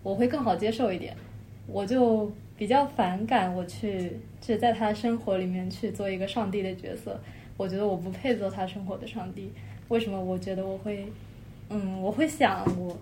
[0.02, 1.16] 我会更好接受一点。
[1.66, 7.18] 我就比较反感我去去在他生活里面去做一个上帝的角色，
[7.56, 9.50] 我觉得我不配做他生活的上帝。
[9.88, 10.22] 为什么？
[10.22, 11.10] 我觉得我会，
[11.70, 12.94] 嗯，我会想我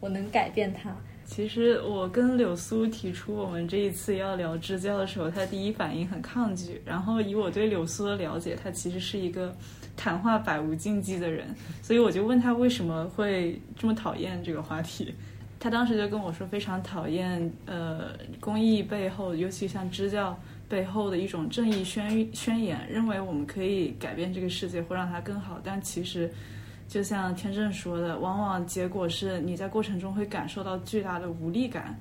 [0.00, 0.92] 我能改变他。
[1.24, 6.82] 其实我跟柳苏提出我们这一次要聊支教的时候，他第一反应很抗拒。
[6.84, 9.54] 然后以我对柳苏的了解，他其实是一个
[9.98, 15.12] 谈话百无禁忌的人，所以我就问他为什么会这么讨厌这个话题。
[15.58, 25.60] 他当时就跟我说，非常讨厌呃公益背后，尤其像支教背后的一种正义宣宣言，认为我们可以改变这个世界，会让它更好。
[25.64, 26.30] 但其实，
[26.86, 31.98] 就像天正说的，往往结果是你在过程中会感受到巨大的无力感。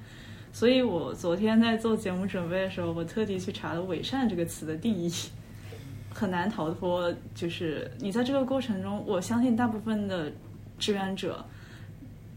[0.53, 5.11] 所以我昨天在做节目准备的时候，我特地去查了“伪善”这个词的定义，
[6.17, 7.13] 很难逃脱。
[7.35, 10.31] 就是你在这个过程中，我相信大部分的
[10.79, 11.45] 志愿者。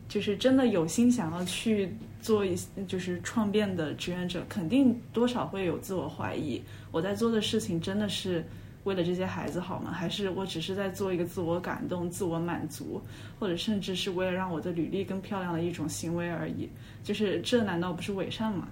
[0.08, 1.88] 就是真的有心想要去
[2.20, 6.60] 做一就是创变的志愿者，肯定多少会有自我怀疑。
[6.90, 8.44] 我在做的事情真的是
[8.82, 9.92] 为了这些孩子好吗？
[9.92, 13.00] 还是我只是在做一个自我感动、自我满足，
[13.38, 16.68] 或者甚至是为了让我的履历更漂亮的一种行为而已？
[17.04, 18.66] 就是这难道不是伪善吗？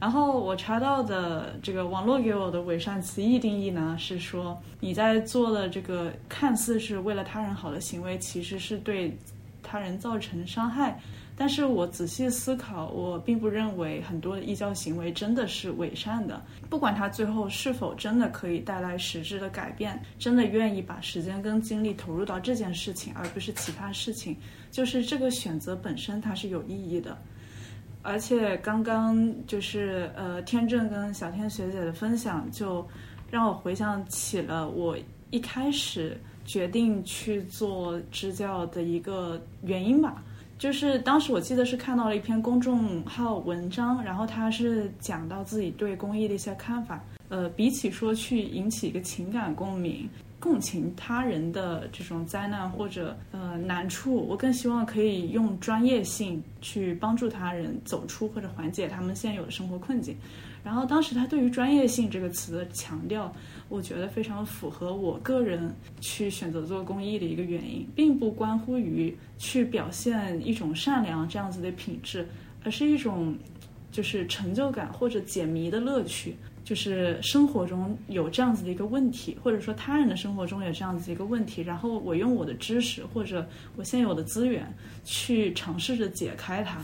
[0.00, 9.16] 然后我查到的这个网络给我的伪善词义定义呢，是说你在做的这个看似是为了他人好的行为，其实是对。
[9.62, 10.98] 他人造成伤害，
[11.36, 16.42] 但是我仔细思考，我并不认为很多的异教行为真的是伪善的。
[16.68, 24.36] 不管他最后是否真的可以带来实质的改变，真的愿意把时间跟精力投入到这件事情，而不是其他事情，
[24.72, 27.16] 就是这个选择本身它是有意义的。
[28.02, 32.86] 而且刚刚就是呃天正跟小天学姐的分享，就
[33.30, 34.96] 让我回想起了我
[35.30, 36.16] 一开始。
[36.46, 40.20] 决定去做支教的一个原因吧，
[40.58, 47.00] 就是当时我记得是看到了一篇公众号文章，然后他是讲到自己对公益的一些看法。
[47.28, 50.08] 呃，比起说去引起一个情感共鸣、
[50.40, 60.16] 共情他人的这种灾难或者呃难处，我更希望可以用专业性去帮助他人走出或者缓解他们现有的生活困境。
[60.64, 63.32] 然后当时他对于专业性这个词的强调。
[63.70, 72.26] 我觉得非常符合我个人去选择做公益的一个原因，并不关乎于去表现一种善良这样子的品质，
[72.64, 73.32] 而是一种
[73.92, 76.34] 就是成就感或者解谜的乐趣。
[76.70, 84.72] 就是生活中有这样子的一个问题，或者说他人的生活中有这样子一个问题，然后我用我的知识或者我现有的资源
[85.04, 86.78] 去尝试着解开它，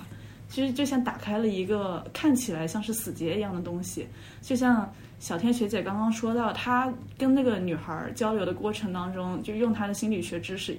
[0.49, 4.05] 其实就像打开了一个看起来像是死结一样的东西，
[4.43, 4.93] 就像。
[5.19, 10.77] 小天学姐刚刚说到，她跟那个女孩交流的过程当中，就用她的心理学知识，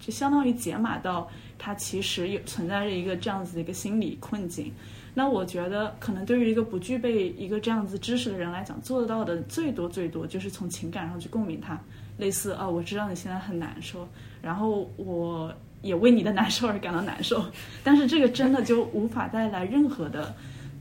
[0.00, 4.72] 就相当于解码到她其实有存在着一个这样子的一个心理困境。
[5.18, 11.80] 那我觉得，可能对于一个不具备一个这样子知识的人来讲，做得到的最多最多就是从情感上去共鸣他，
[12.18, 14.06] 类似啊，我知道你现在很难受，
[14.42, 15.50] 然后我
[15.80, 17.42] 也为你的难受而感到难受，
[17.82, 20.34] 但是这个真的就无法带来任何的。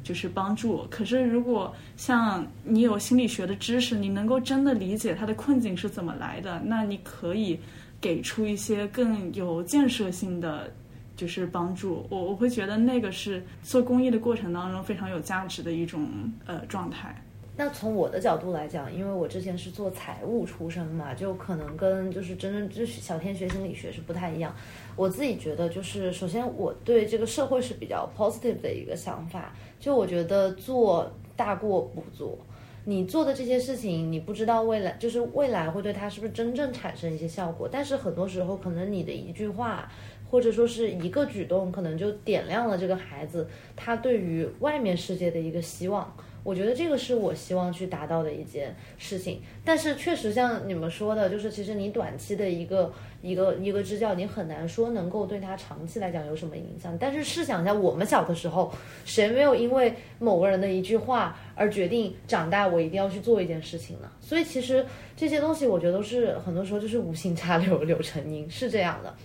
[0.06, 0.86] 就是帮助。
[0.88, 7.60] 可是，如果像你有心理学的知识，你能够真的理解他的困境是怎么来的，那你可以
[8.00, 10.72] 给出一些更有建设性的，
[11.16, 12.06] 就是帮助。
[12.10, 16.08] 我我会觉得那个是做公益的过程当中非常有价值的一种
[16.46, 17.22] 呃状态。
[17.58, 24.54] 那从我的角度来讲，因为我之前是做财务出身嘛，就可能跟就是真正就是小天学心理学是不太一样。
[24.98, 29.54] 我自己觉得，就是首先我对这个社会是比较 positive 的一个想法。
[29.80, 32.38] 就我觉得做大过不做，
[32.84, 37.70] 你做的这些事情，你不知道未来就是未来会对他是不是真正产生一些效果。
[37.72, 39.90] 但是很多时候，可能你的一句话，
[40.36, 46.14] 或者说是一个举动，可能就点亮了这个孩子他对于外面世界的一个希望。
[46.44, 56.96] 我觉得这个是我希望去达到的一件事情，但是确实像你们说的，就是其实你短期的一个一个一个支教，你很难说能够对他长期来讲有什么影响。
[57.00, 58.70] 但是试想一下，我们小的时候，
[59.06, 64.12] 谁没有因为某个人的一句话而决定长大我一定要去做一件事情呢？
[64.20, 69.16] 所以其实这些东西，我觉得都是很多时候就是无心插柳柳成荫，是这样的。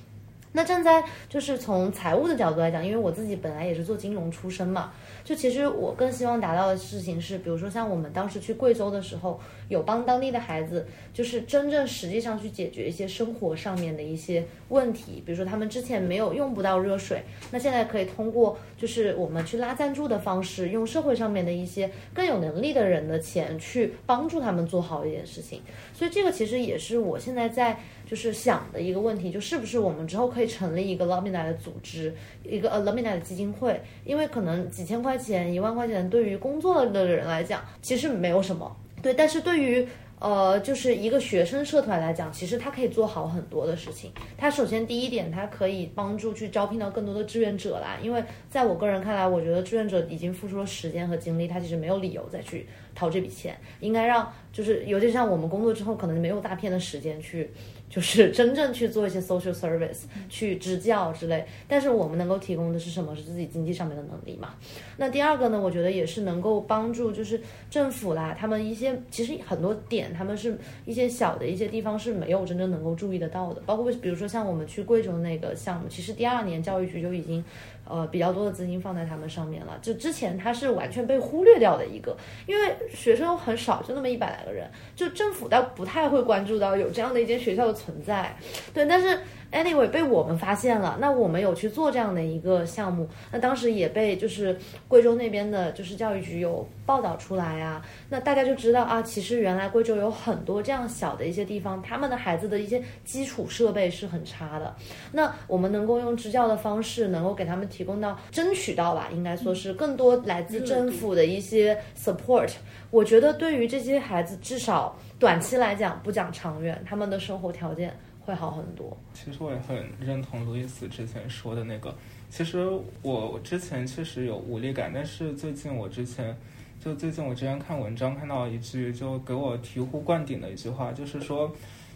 [0.53, 4.93] 那站在就是从财务的角度来讲，因为我自己本来也是做金融出身嘛，
[5.23, 17.23] 就其实我更希望达到的事情是，比如说像我们当时去贵州的时候，有帮当地的孩子，就是真正实际上去解决一些生活上面的一些问题，比如说他们之前没有用不到热水，
[17.53, 25.63] 那现在可以通过就是我们去拉赞助的方式，用社会上面的一些更有能力的人的钱去帮助他们做好一件事情。
[25.95, 27.79] 所以这个其实也是我现在在。
[28.11, 33.81] 就是想的一个问题，就是不是我们之后可以成立一个 Lumina 的组织，一个呃 Lumina 的基金会？
[34.05, 38.77] 因为可能几千块钱、一万块钱对于工作的人来讲，其实没有什么。
[39.01, 39.87] 对，但是对于
[40.19, 44.11] 呃，就是一个学生社团来讲，其实它可以做好很多的事情。
[44.37, 47.97] 它首先第一点，它可以帮助去招聘到更多的志愿者啦。
[48.03, 53.57] 因为在我个人看来，我觉得志愿者已经付出了时间和精力，他其实没有理由再去掏这笔钱。
[53.79, 57.49] 应该让就是，尤其像我们工作之后，可能没有大片的时间去。
[57.91, 63.15] 就是 真正去做一些 social service，去支教之类，但是我们能够提供的是什么？
[63.17, 64.55] 是自己经济上面的能力嘛？
[64.97, 65.61] 那第二个呢？
[65.61, 77.45] 我觉得也是能够帮助，就是政府啦，他们一些其实很多点，他们是一些小的一些地方是没有真正能够注意得到的，包括比如说像我们去贵州那个项目，其实第二年教育局就已经。
[77.91, 79.79] 呃，比较多的资金放在他们上面了。
[79.83, 82.17] 就之前他是完全被忽略掉的一个，
[82.47, 88.35] 因为学生很少，就那么一百来个人，就政府倒不太会关注到有这样的一间学校的存在。
[88.73, 89.19] 对，但是。
[89.53, 104.73] Anyway，被我们发现了，那我们有去做这样的一个项目，那当时也被就是贵州那边的，就是教育局有报道出来啊，那大家就知道啊，其实原来贵州有很多这样小的一些地方，他们的孩子的一些基础设备是很差的，
[105.11, 112.53] 那我们能够用支教的方式，能够给他们提供到争取到吧，应该说是更多来自政府的一些 support，
[112.91, 117.95] 我觉得对于这些孩子，至少短期来讲，不讲长远，他们的生活条件。
[118.23, 118.97] 会好很多。
[119.15, 121.93] 其实我也很认同路易斯之前说的那个。
[122.29, 122.71] 其实
[123.03, 126.37] 我之前确实有无力感，但是最近我之前
[126.79, 131.51] 就最近我之前看文章看到一句就给我醍醐灌顶的一句话，就是说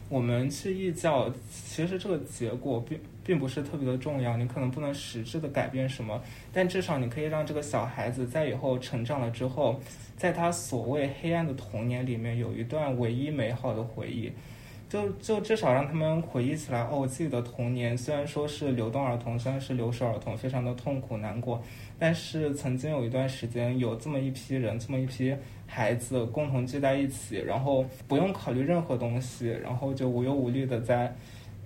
[0.08, 6.20] 我们去义教，其实这个结果并并不是特别的重要，你可能不能实质的改变什么，
[6.52, 9.80] 但至少你可以让这个小孩子在以后成长了之后，
[10.16, 14.30] 在他所谓黑暗的童年里面有一段唯一美好的回忆。
[14.86, 21.60] 就就至少让他们回忆起来哦，自己的童年虽然说是流动儿童，虽然是留守儿童，非常的痛苦难过，
[21.98, 25.34] 但是曾经有一段时间有这么一批人，这么一批
[25.66, 31.12] 孩子共同聚在一起，然后不用考虑任何东西，然后就无忧无虑的在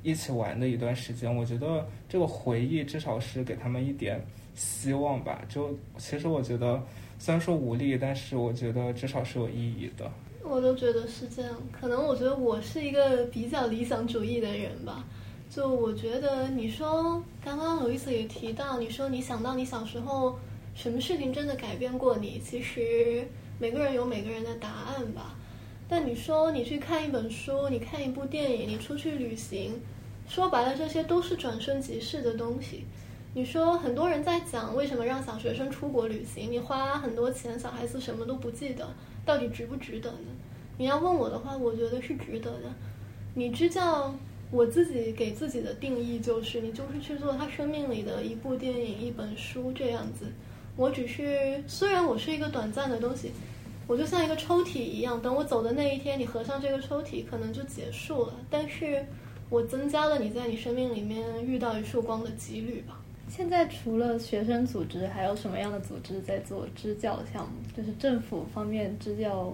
[0.03, 1.34] 一起玩的一段时间。
[1.34, 4.24] 我觉得这个回忆至少是给他们一点
[4.55, 5.42] 希望吧。
[5.49, 6.82] 就其实我觉得
[7.18, 10.11] 虽然说无力，但是我觉得至少是有意义的。
[10.44, 15.05] 我都觉得是这样，可能我觉得我是一个比较理想主义的人吧。
[15.51, 20.38] 就我觉得，你说刚刚罗伊斯也提到，你说你想到你小时候
[20.74, 22.40] 什么事情真的改变过你？
[22.44, 23.26] 其实
[23.59, 25.34] 每个人有每个人的答案吧。
[25.89, 29.80] 但你说你去看一本书，你看一部电影，你出去旅行，
[30.28, 32.84] 说白了这些都是转瞬即逝的东西。
[33.34, 38.89] 你说很多人在讲为什么让小学生出国旅行，你花很多钱，小孩子什么都不记得。
[39.24, 40.28] 到底值不值得呢？
[40.76, 42.72] 你要问我的话，我觉得是值得的。
[43.34, 44.14] 你支教，
[44.51, 50.26] 我自己给自己的定义就是，你就是去做他生命里的一部电影、一本书这样子。
[50.76, 53.32] 我只是，虽然我是一个短暂的东西，
[53.89, 58.34] 我就像一个抽屉一样，等我走的那一天，你合上这个抽屉，可能就结束了。
[58.49, 59.05] 但是
[59.49, 63.01] 我增加了你在你生命里面遇到一束光的几率吧。
[63.28, 67.55] 现在除了学生组织，还有什么样的组织在做支教项目？
[67.76, 69.53] 就是政府方面支教，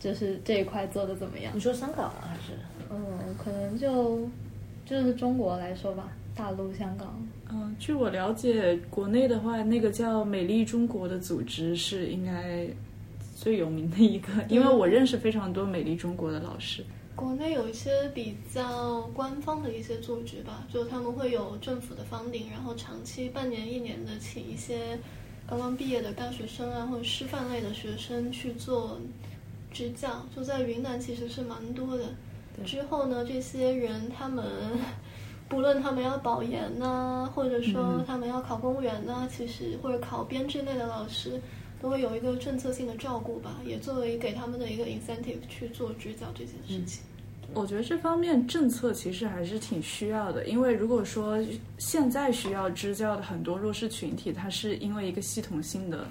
[0.00, 1.52] 就是这一块做的怎么样？
[1.54, 2.52] 你说香港还是？
[2.90, 4.26] 嗯，可能就
[4.86, 7.22] 就是中国来说吧，大陆、香港。
[7.50, 12.66] 嗯，据我了解，国内的话，那个叫“美丽中国”的组织是应该
[13.40, 16.84] 最有名的一个，因为我认识非常多“美丽中国”的老师。
[17.14, 24.98] 国内有一些比较官方的一些组织吧，就他们会有政府的房顶，然后长期半年一年的请一些
[25.46, 28.98] 刚刚毕业的大学生啊，或者师范类的学生去做
[29.70, 30.26] 支教。
[30.34, 32.06] 就在云南其实是蛮多的。
[32.64, 34.44] 之后呢，这些人他们
[35.48, 41.40] 不论他们要保研呐，或者说他们要考公务员呐，其实或者考编制类的老师。
[41.80, 47.02] 都会有一个政策性的照顾吧，也作为给他们的一个 incentive 去做支教这件事情。
[47.54, 51.38] 我觉得这方面政策其实还是挺需要的，因为如果说
[51.78, 56.06] 现在需要支教的很多弱势群体，他是因为一个系统性的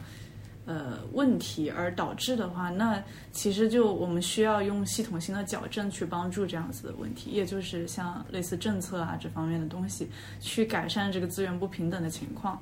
[0.65, 2.99] 呃问题而导致的话，那
[3.32, 10.09] 其实就我们需要用系统性的矫正去帮助这样子的问题，也就是像类似政策啊这方面的东西，
[10.39, 12.59] 去改善这个资源不平等的情况。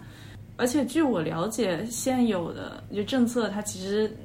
[0.57, 4.15] 而且据我了解，现有的就政策它其实。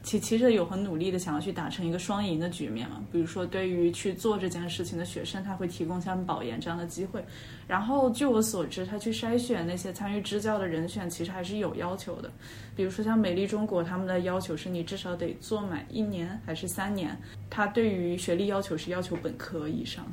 [0.00, 7.22] 其其实有很努力的想要去达成一个双赢的局面嘛，比如说对于去做这件事情的学生，他会提供像保研这样的机会。
[7.66, 12.30] 然后据我所知，他去筛选那些参与支教的人选，其实还是有要求的。
[12.74, 17.14] 比如说像美丽中国，他们的要求是你至少得做满一年还是三年。
[17.50, 20.06] 他对于学历要求是要求本科以上。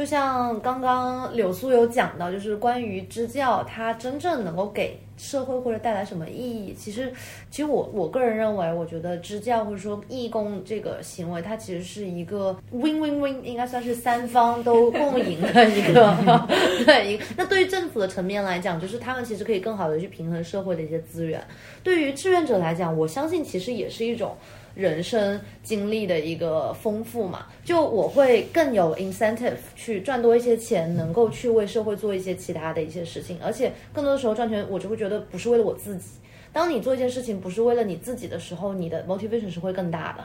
[0.00, 6.72] 就像刚刚柳苏有讲到，就是关于支教，它真正能够给社会或者带来什么意义？
[6.72, 7.12] 其实，
[7.50, 16.16] 其实我我个人认为，我觉得支教或者说义工这个行为，它其实是一个 win win win，应该算是三方都共赢的一个
[16.86, 17.20] 对。
[17.36, 21.46] 那对于政府的层面来讲，就是他们其实可以更好的去平衡社会的一些资源。
[21.84, 24.34] 对于志愿者来讲，我相信其实也是一种。
[24.80, 36.08] 人生经历的一个丰富嘛，就我会更有 incentive 去赚多一些钱，能够去为社会做一些其他的一些事情，而且更多的时候赚钱，我就会觉得不是为了我自己。
[36.50, 40.24] 当你做一件事情不是为了你自己的时候，你的 motivation 是会更大的。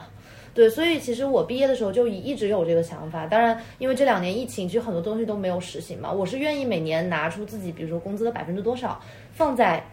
[0.54, 3.26] 对，所以其实我毕业的时候就一直有这个想法。
[3.26, 6.10] 当然，因为这两年疫情，其实很多东西都没有实行嘛。
[6.10, 8.98] 我是愿意每年拿出自己，比如说工资的百分之多少，
[9.32, 9.84] 放在。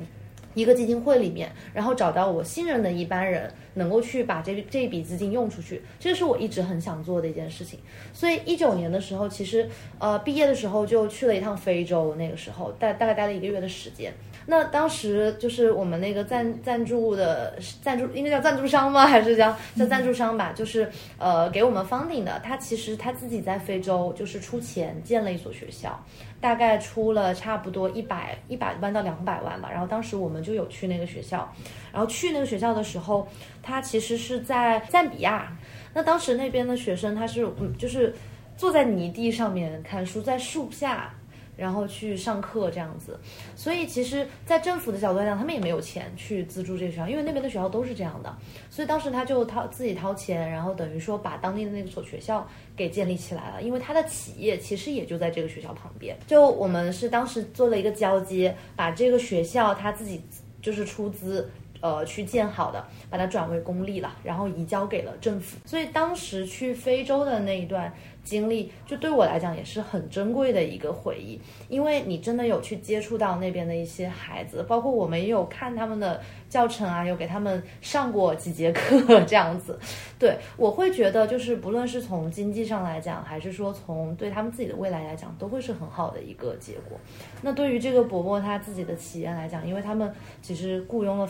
[0.53, 7.79] 一个基金会里面，然后找到我信任的一班人，能够去把这这一笔资金用出去，这是我一直很想做的一件事情。
[8.13, 14.13] 所以一九年的时候，其实呃毕业的时候就去了一趟非洲，那个时候大大概待了一个月的时间。
[14.45, 19.07] 那当时就是我们那个赞赞助的赞助，应该叫赞助商吗？
[19.07, 20.51] 还是叫叫赞助商吧？
[20.53, 25.97] 就是呃给我们 funding 的，他其实他自己在非洲就是出钱建了一所学校，
[26.41, 29.69] 大概出了差不多一百一百万到两百万吧。
[29.71, 31.49] 然后当时我们就有去那个学校，
[31.91, 33.27] 然后去那个学校的时候，
[33.61, 35.55] 他其实是在赞比亚。
[35.93, 38.13] 那当时那边的学生他是嗯就是
[38.57, 41.13] 坐在泥地上面看书，在树下。
[41.55, 43.19] 然后去上课这样子，
[43.55, 48.35] 所以其实，在政府的角度来讲，他们也没有钱去资助这个学校，因为那边的学校都是这样的。
[48.69, 53.61] 所以当时他就掏自己掏钱，然后等于说把当地的那所学校给建立起来了。
[53.61, 56.17] 因为他的企业其实也就在这个学校旁边。
[56.25, 60.23] 就我们是当时做了一个交接，把这个学校他自己
[60.61, 61.51] 就是出资
[61.81, 65.57] 呃去建好的，把它转为公立了，然后移交给了政府。
[65.65, 67.93] 所以当时去非洲的那一段。
[68.23, 79.77] 经历就对我来讲也是很珍贵的一个回忆，因为你真的有去接触到那边的一些孩子，包括我们也有看他们的教程啊，有给他们上过几节课这样子。
[80.17, 86.97] 对我会觉得，就是不论是从经济上来讲，还是说从对他们自己的未来来讲，都会是很好的一个结果。
[87.41, 90.09] 那对于这个伯伯他自己的企业来讲，因为他们
[90.41, 91.29] 其实雇佣了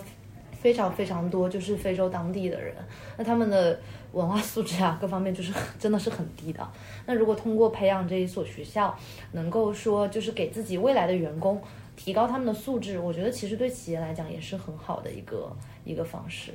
[0.64, 2.74] 非常非常多就是非洲当地的人，
[3.18, 3.80] 那他们的。
[4.14, 6.72] 文化素质啊，各方面就是真的是很低的。
[7.08, 8.96] 那如果通过培养这一所学校，
[9.32, 11.60] 能够说就是给自己未来的员工
[11.96, 15.52] 提高他们的素质，我觉得其实对企业来讲也是很好的一个
[15.84, 16.52] 一个方式。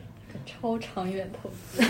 [0.47, 1.83] 超长远投资，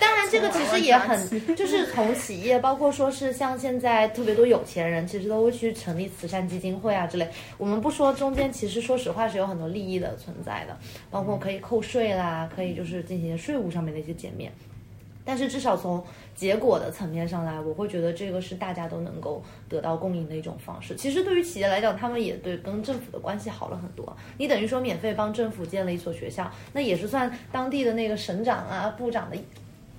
[0.00, 1.18] 当然这个其实也很，
[1.56, 7.28] 就是从企业，包括说是像现在特别多有钱人，其实都会去成立慈善基金会啊之类。
[7.58, 10.78] 我们不说中间，其实说实话是有很多利益的存在的，
[11.10, 14.52] 包括可以扣税啦，可以就是进行税务上面的一些减免。
[15.24, 16.04] 但是至少从
[16.34, 20.94] 结果的层面上来，我会觉得这个是大家都能够得到共赢的一种方式。
[20.96, 24.16] 其实对于企业来讲，他们也对跟政府的关系好了很多。
[24.36, 29.36] 你等于说免费帮政府建了一所学校，那也是算当地的那个省长啊、部长的，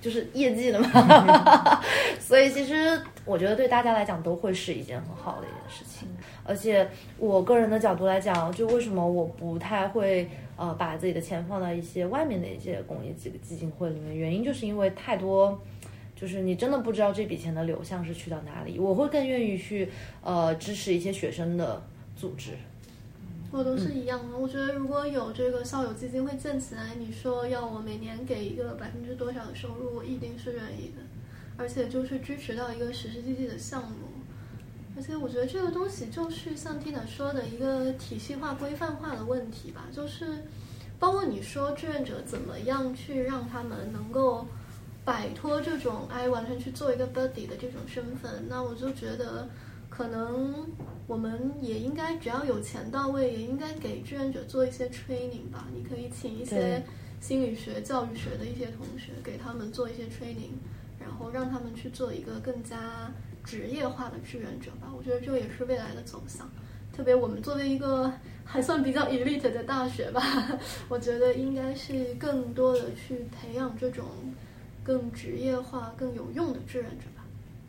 [0.00, 1.80] 就是业绩的嘛。
[2.20, 6.08] 所以其实我觉得对大家来讲都会是一件很好的一件事情。
[6.46, 6.88] 而且
[7.18, 10.28] 我个人的角度来讲，就为什么我不太会。
[10.58, 15.60] 呃，把自己的钱放到一些外面的一些公益基基金会里面，原因就是因为太多，
[16.18, 18.78] 就是你真的不知道这笔钱的流向是去到哪里。
[18.78, 19.90] 我会更愿意去
[20.22, 21.82] 呃支持一些学生的
[22.16, 22.52] 组织。
[23.52, 31.02] 我都是一样的，我觉得如果有这个校友基金会建起来，你说要我每年给一个百分之多少的收入，我一定是愿意的，
[31.58, 34.15] 而且就是支持到一个实实际际的项目。
[34.96, 40.42] 而且我觉得这个东西就是像 Tina 说的一个体系化、规范化的问题吧，就是
[40.98, 44.46] 包括你说志愿者怎么样去让他们能够
[45.04, 49.46] 摆脱这种哎完全去做一个 buddy 的这种身份，那我就觉得
[49.90, 50.66] 可能
[51.06, 55.68] 我们也应该只要有钱到位，也应该给志愿者做一些 training 吧。
[55.74, 56.82] 你可以请一些
[57.20, 60.56] 心理学、教育学的一些同学给他们做一些 training，
[60.98, 63.12] 然后让他们去做一个更加。
[63.46, 66.46] 职业化的志愿者吧，我觉得这也是未来的走向。
[66.94, 68.12] 特别我们作为一个
[68.44, 70.20] 还算比较 elite 的大学吧，
[70.88, 74.04] 我觉得应该是更多的去培养这种
[74.82, 77.24] 更职业化、更有用的志愿者吧。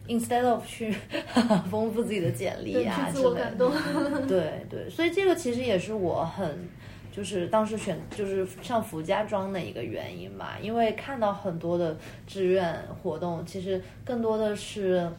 [0.07, 0.95] instead of 去
[1.69, 3.71] 丰富自己的简历对，啊之类去自我感动。
[3.71, 4.25] 的。
[4.27, 6.67] 对对，所以这个其实也是我很。
[7.09, 11.97] 就是当时选就是上福家庄的一个原因吧，因为看到很多的
[12.27, 15.09] 志愿活动，其实更多的是，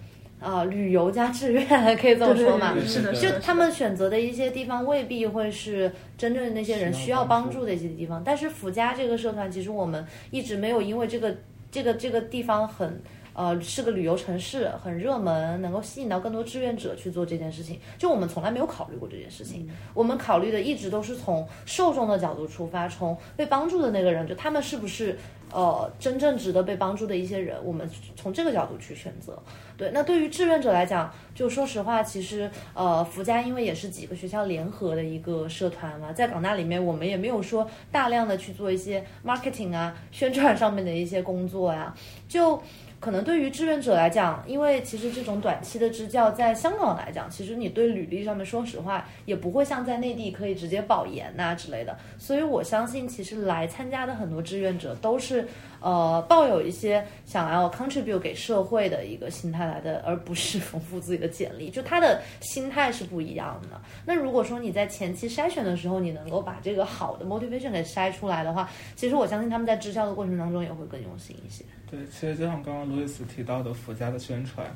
[0.41, 1.67] 啊、旅游加志愿，
[1.97, 2.75] 可以这么说嘛。
[3.21, 11.37] 就他们选择的一些地方未必会是真正那些人需要帮助的一些地方，但是福家这个社团，其实我们一直没有因为这个
[11.71, 13.01] 这个这个地方很。
[13.39, 17.79] 呃，是个旅游城市，很热门，能够吸引到更多志愿者去做这件事情。
[17.97, 25.17] 就我们从来没有考虑过这件事情，我们考虑的一直都是从受众的角度出发，从被帮助的那个人，就他们是不是
[25.53, 29.41] 呃真正值得被帮助的一些人，我们从这个角度去选择。
[29.77, 41.95] 对，那对于志愿者来讲，就说实话，其实呃，福家因为也是几个学校联合的一个社团嘛，在港大里面，我们也没有说大量的去做一些 marketing 啊、宣传上面的一些工作呀、
[42.29, 42.61] 就。
[43.01, 51.97] 可能对于志愿者来讲，因为其实这种短期的支教，在香港来讲，其实你对履历上面，说实话，也不会像在内地可以直接保研呐、之类的。
[52.19, 55.47] 所以我相信，其实来参加的很多志愿者都是
[55.81, 61.71] 呃抱有一些想要 contribute 给社会的一个心态来的，而不是丰富自己的简历。
[61.71, 63.81] 就他的心态是不一样的。
[64.05, 71.65] 那如果说你在前期筛选的时候，你能够把这个好的 motivation 给筛出来的话，其实我相信他们在支教的过程当中也会更用心一些。
[71.91, 74.67] 对，其实就像刚刚路易斯提到的福家的宣传，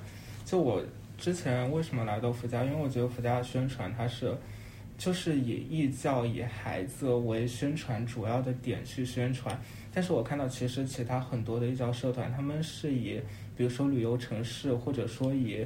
[0.44, 0.82] 就我
[1.18, 4.36] 之前为什么来到福家，因为我觉得福家的宣传它是
[4.96, 9.60] 就是以义教以孩子为宣传主要的点去宣传，
[9.94, 13.20] 但是我看到其实其他很多的义教社团，他们是以
[13.56, 15.64] 比如说旅游城市，或者说以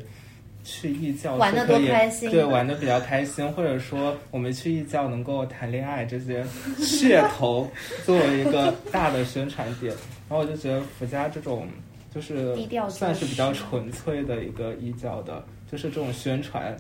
[0.65, 6.45] 去义教玩得是可以多开心对，玩的比较开心，或者说我们去义教能够谈恋爱这些
[6.79, 7.71] 噱 头
[8.05, 9.95] 作为一个大的宣传点，
[10.29, 11.69] 然后我就觉得福家这种
[12.13, 12.57] 就是
[12.89, 16.77] 算是比较纯粹的一个义教的，就是这种宣传。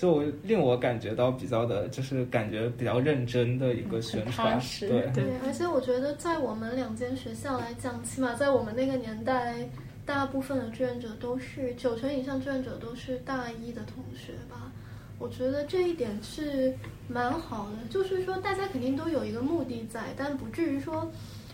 [0.00, 9.68] 就令我感觉到比较的，就是感觉比较认真的一个宣传，对对，而且我觉得在我们两间学校来讲，起码在我们那个年代，
[10.06, 14.72] 大部分的志愿者都是九成以上志愿者都是大一的同学吧。
[15.18, 16.74] 我觉得这一点是
[17.06, 21.06] 蛮好的，就是说大家肯定都有一个目的在，但不至于说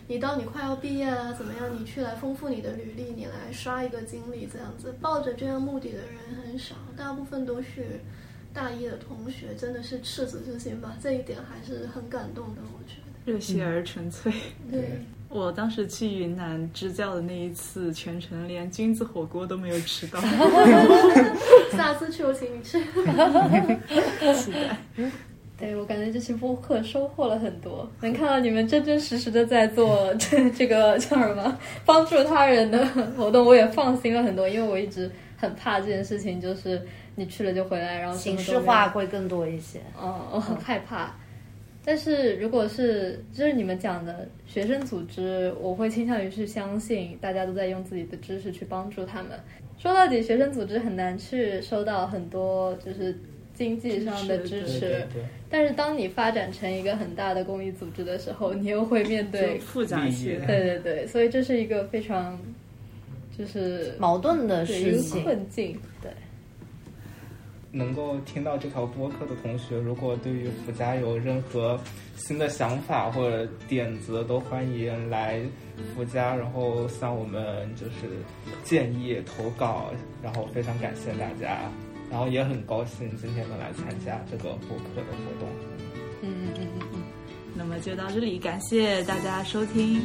[0.07, 7.99] 你到你快要毕业啊，怎么样，你去来丰富你的履历，你来刷一个经历这样子，抱着这样目的的人很少，大部分都是
[8.57, 13.31] 大一的同学，真的是赤子之心吧，这一点还是很感动的，我觉得。
[13.31, 14.33] 热血而纯粹。
[14.71, 14.99] 对，
[15.29, 20.19] 我当时去云南支教的那一次，全程连菌子火锅都没有吃到。
[21.77, 22.81] 下次去我请你吃。
[24.33, 24.75] 期待。
[25.59, 32.83] 对我感觉这期播客收获了很多，能看到你们真真实实的在做这这个叫什么帮助他人的
[33.15, 36.81] 活动，我也放心了很多，因为我一直很怕这件事情，就是
[37.19, 39.79] 你去了就回来，然后形式化会更多一些。
[39.99, 41.15] 哦，我很害怕。
[41.83, 49.31] 但是如果是就是你们讲的学生组织，我会倾向于去相信大家都在用自己的知识去帮助他们。
[49.79, 53.17] 说到底，学生组织很难去收到很多就是
[53.55, 60.45] 经济上的支持，对对对，但是当你发展成一个很大的公益组织的时候，你又会面对复杂起来。
[60.45, 62.37] 对对对，所以这是一个非常
[63.35, 65.79] 就是矛盾的对一个事情，困境。
[67.77, 71.79] 能够听到这条播客的同学，如果对于福家有任何
[72.15, 75.39] 新的想法或者点子，都欢迎来
[75.93, 77.91] 福家，然后向我们就是
[78.63, 79.91] 建议投稿，
[80.23, 81.69] 然后非常感谢大家，
[82.09, 85.47] 然后也很高兴今天能来参加这个播客的活动。
[86.21, 87.03] 嗯嗯嗯嗯嗯，
[87.53, 90.01] 那么就到这里，感谢大家收听。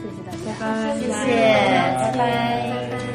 [0.00, 2.12] 谢谢大家，拜拜谢谢，拜拜。
[2.12, 3.07] 拜拜。